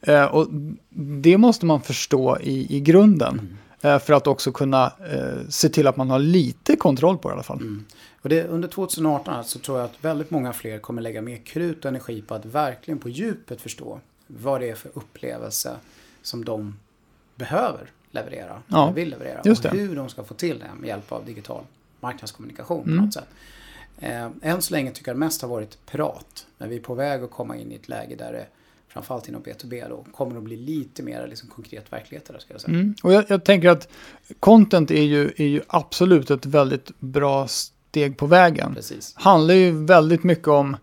[0.00, 0.48] Eh, och
[1.20, 3.38] det måste man förstå i, i grunden.
[3.38, 3.56] Mm.
[3.82, 7.32] Eh, för att också kunna eh, se till att man har lite kontroll på det
[7.32, 7.60] i alla fall.
[7.60, 7.84] Mm.
[8.20, 11.84] Och det, under 2018 så tror jag att väldigt många fler kommer lägga mer krut
[11.84, 15.76] och energi på att verkligen på djupet förstå vad det är för upplevelse
[16.22, 16.76] som de
[17.34, 18.62] behöver leverera.
[18.66, 19.40] Ja, vill leverera.
[19.40, 21.64] och hur de ska få till det med hjälp av digital
[22.00, 22.98] marknadskommunikation mm.
[22.98, 23.28] på något sätt.
[23.98, 26.46] Eh, än så länge tycker jag det mest har varit prat.
[26.58, 28.46] Men vi är på väg att komma in i ett läge där det
[28.88, 32.26] framförallt inom B2B då, kommer att bli lite mer liksom konkret verklighet.
[32.26, 32.74] Där, ska jag säga.
[32.74, 32.94] Mm.
[33.02, 33.88] Och jag, jag, tänker att
[34.40, 38.74] content är ju, är ju absolut ett väldigt bra steg på vägen.
[38.74, 39.14] Precis.
[39.16, 40.76] Handlar ju väldigt mycket om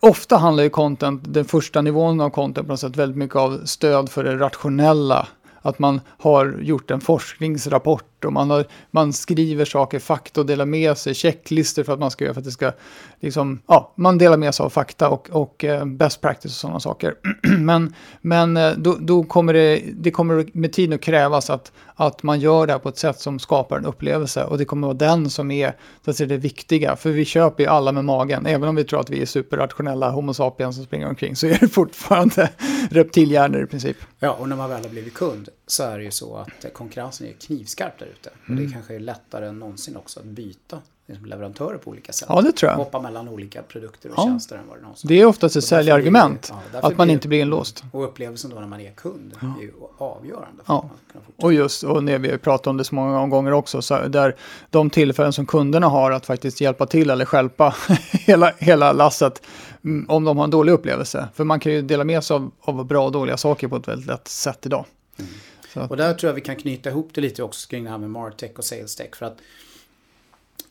[0.00, 3.64] Ofta handlar ju content, den första nivån av content på något sätt väldigt mycket av
[3.64, 5.28] stöd för det rationella
[5.62, 10.66] att man har gjort en forskningsrapport och man, har, man skriver saker, fakta och delar
[10.66, 12.72] med sig, checklistor för att man ska göra för att det ska,
[13.20, 16.80] liksom, ja, man delar med sig av fakta och, och eh, best practice och sådana
[16.80, 17.14] saker.
[17.58, 22.22] men men eh, då, då, kommer det, det kommer med tiden att krävas att, att
[22.22, 24.96] man gör det här på ett sätt som skapar en upplevelse och det kommer vara
[24.96, 26.96] den som är så att säga, det viktiga.
[26.96, 30.10] För vi köper ju alla med magen, även om vi tror att vi är superrationella
[30.10, 32.50] homo sapiens som springer omkring så är det fortfarande
[32.90, 33.96] reptilhjärnor i princip.
[34.18, 37.26] Ja, och när man väl har blivit kund så är det ju så att konkurrensen
[37.26, 38.30] är knivskarp där ute.
[38.48, 42.26] Och det kanske är lättare än någonsin också att byta liksom leverantörer på olika sätt.
[42.28, 42.76] Ja, det tror jag.
[42.76, 44.22] Hoppa mellan olika produkter och Ja.
[44.24, 46.52] tjänster än vad det någonsin Det är oftast ett säljargument.
[46.72, 47.84] ja, att man blir- inte blir inlåst.
[47.92, 50.90] Och upplevelsen då när man är kund är ju avgörande Ja.
[51.36, 54.36] Och just, och när vi har pratat om det så många gånger också, så där
[54.70, 57.74] de tillfällen som kunderna har att faktiskt hjälpa till eller stjälpa
[58.12, 59.42] hela, hela lasset
[59.84, 61.28] mm, om de har en dålig upplevelse.
[61.34, 63.88] För man kan ju dela med sig av, av bra och dåliga saker på ett
[63.88, 64.84] väldigt lätt sätt idag.
[65.18, 65.24] Att,
[65.74, 68.10] Och där tror jag vi kan knyta ihop det lite också kring det här med
[68.10, 69.14] Martech och SalesTech.
[69.16, 69.38] För att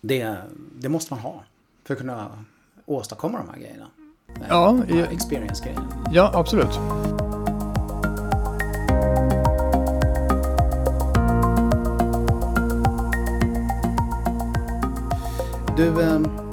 [0.01, 0.35] det,
[0.79, 1.43] det måste man ha
[1.83, 2.43] för att kunna
[2.85, 3.87] åstadkomma de här grejerna.
[4.49, 5.05] Ja, ja.
[5.05, 5.87] experience-grejerna.
[6.11, 6.79] ja, absolut.
[15.77, 16.46] Du, eh,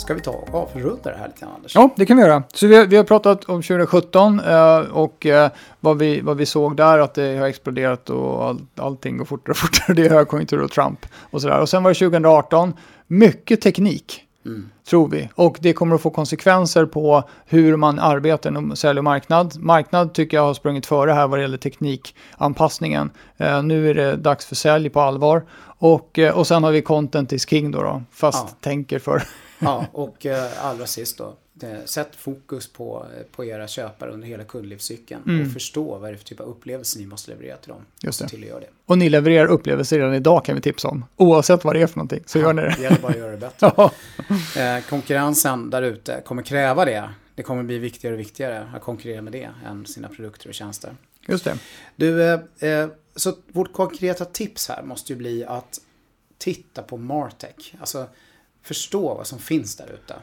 [0.00, 1.74] ska vi ta och avrunda det här lite grann Anders?
[1.74, 2.42] Ja, det kan vi göra.
[2.54, 6.46] Så vi, har- vi har pratat om 2017 eh, och eh, vad, vi, vad vi
[6.46, 9.94] såg där, att det har exploderat och all, allting går fortare och fortare.
[9.94, 11.60] Det är högkonjunktur och Trump och sådär.
[11.60, 12.72] Och sen var det 2018,
[13.06, 14.24] mycket teknik.
[14.46, 14.68] Mm.
[14.90, 15.28] Tror vi.
[15.34, 19.54] Och det kommer att få konsekvenser på hur man arbetar inom sälj och marknad.
[19.58, 23.10] Marknad tycker jag har sprungit före här vad det gäller teknikanpassningen.
[23.36, 25.42] Eh, nu är det dags för sälj på allvar.
[25.78, 28.56] Och, eh, och sen har vi content is king då, då fast Ja.
[28.60, 29.22] tänker för.
[29.60, 31.34] Ja, och eh, allra sist då.
[31.52, 35.22] Det, sätt fokus på, på era köpare under hela kundlivscykeln.
[35.26, 35.46] Mm.
[35.46, 37.86] Och förstå vad det är för typ av upplevelse ni måste leverera till dem.
[38.02, 38.28] Just det.
[38.28, 38.66] till det.
[38.86, 41.04] Och ni levererar upplevelser redan idag kan vi tipsa om.
[41.16, 42.74] Oavsett vad det är för någonting så gör ni det.
[42.76, 43.72] Det gäller bara att göra det bättre.
[43.76, 43.92] Ja,
[44.56, 47.10] Eh, konkurrensen där ute kommer kräva det.
[47.34, 50.96] Det kommer bli viktigare och viktigare att konkurrera med det än sina produkter och tjänster.
[51.28, 51.58] just det.
[51.96, 55.80] Du, eh, eh, så vårt konkreta tips här måste ju bli att
[56.38, 57.74] titta på Martech.
[57.80, 58.06] Alltså
[58.62, 60.14] förstå vad som finns där ute.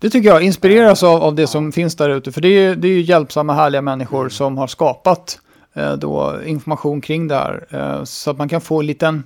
[0.00, 2.32] Det tycker jag inspireras av, av det som finns där ute.
[2.32, 5.40] För det är, det är ju hjälpsamma, härliga människor som har skapat
[5.74, 7.66] eh, då, information kring det här.
[7.70, 9.24] Eh, så att man kan få en liten,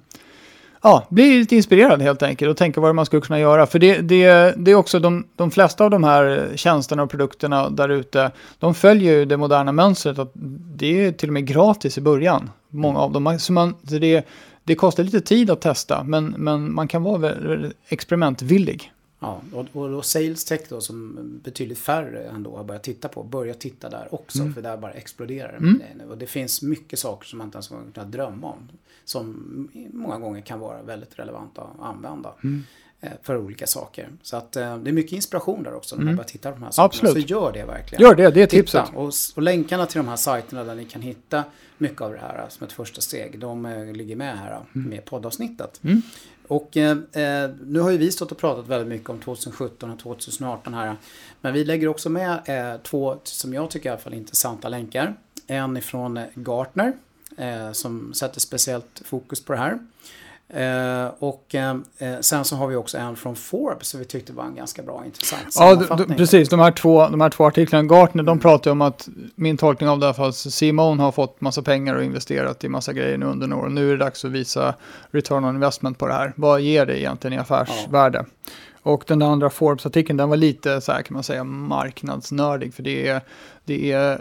[0.82, 3.66] ja, bli lite inspirerad helt enkelt och tänka vad man skulle kunna göra.
[3.66, 7.70] För det, det, det är också de, de flesta av de här tjänsterna och produkterna
[7.70, 10.32] där ute, de följer ju det moderna mönstret att
[10.76, 12.50] det är till och med gratis i början.
[12.70, 13.38] Många av dem.
[13.38, 14.26] Så man, så det,
[14.64, 17.34] det kostar lite tid att testa, men, men man kan vara
[17.88, 18.92] experimentvillig.
[19.20, 23.22] Ja, och, och Sales Tech då som betydligt färre ändå har börjat titta på.
[23.22, 24.54] Börja titta där också Mm.
[24.54, 26.04] för där bara exploderar det med grejer nu.
[26.04, 28.68] Och det finns mycket saker som man inte ens har kunnat drömma om.
[29.04, 32.32] Som många gånger kan vara väldigt relevanta att använda.
[32.44, 32.62] Mm.
[33.04, 34.08] Eh, För olika saker.
[34.22, 36.64] Så att eh, det är mycket inspiration där också när man börjar titta på de
[36.64, 37.00] här sakerna.
[37.00, 37.10] Mm.
[37.10, 37.28] Absolut.
[37.28, 38.02] Så gör det verkligen.
[38.02, 38.84] Gör det, det är tipset.
[38.94, 41.44] Och, och länkarna till de här sajterna där ni kan hitta
[41.78, 43.38] mycket av det här som ett första steg.
[43.38, 45.80] De eh, ligger med här med poddavsnittet.
[45.84, 46.02] Mm.
[46.48, 49.98] Och eh, eh, nu har ju vi stått och pratat väldigt mycket om 2017 och
[49.98, 50.96] 2018 här.
[51.40, 55.14] Men vi lägger också med eh, två, som jag tycker i alla fall, intressanta länkar.
[55.46, 56.92] En ifrån eh, Gartner
[57.36, 59.78] eh, som sätter speciellt fokus på det här.
[60.48, 64.32] Eh, och eh, eh, sen så har vi också en från Forbes som vi tyckte
[64.32, 66.48] var en ganska bra intressant Ja, precis.
[66.48, 67.88] De här två, de här två artiklarna.
[67.88, 71.40] Gartner, de pratar ju om att min tolkning av det här fallet, Simon har fått
[71.40, 73.70] massa pengar och investerat i massa grejer nu under några år.
[73.70, 74.74] Nu är det dags att visa
[75.10, 76.32] return on investment på det här.
[76.36, 78.24] Vad ger det egentligen i affärsvärde?
[78.86, 82.74] Och den andra Forbes-artikeln, den var lite så här kan man säga marknadsnördig.
[82.74, 83.20] För det är,
[83.64, 84.12] det är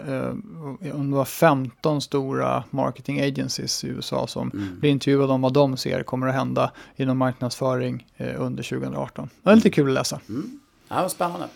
[0.82, 4.80] eh, om det var 15 stora marketing agencies i USA som Mm.
[4.80, 9.30] blir intervjuade om vad de ser kommer att hända inom marknadsföring eh, under 2018.
[9.42, 10.20] Det var lite kul att läsa.
[10.28, 10.60] Mm.
[10.88, 11.46] Ja, spännande.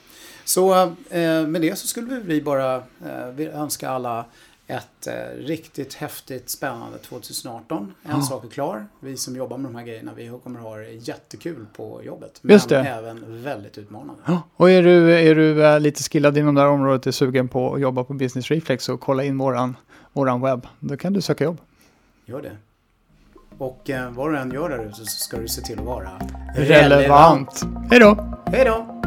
[0.44, 4.24] Så eh, med det så skulle vi bara eh, önska alla
[4.70, 5.12] ett eh,
[5.46, 7.94] riktigt häftigt spännande 2018.
[8.02, 8.22] En Ja.
[8.22, 8.86] sak är klar.
[9.00, 12.38] Vi som jobbar med de här grejerna, vi kommer ha det jättekul på jobbet.
[12.42, 12.78] Men Just det.
[12.78, 14.22] även väldigt utmanande.
[14.26, 17.12] Ja, och är du, är du eh, lite skillad inom det här området och är
[17.12, 19.76] sugen på att jobba på Business Reflex och kolla in våran,
[20.12, 21.60] våran webb, då kan du söka jobb.
[22.26, 22.56] Gör det.
[23.58, 26.10] Och eh, vad du än gör där ute så ska du se till att vara
[26.54, 27.62] Relevant.
[27.90, 28.38] Hej då!
[28.46, 28.97] Hej då!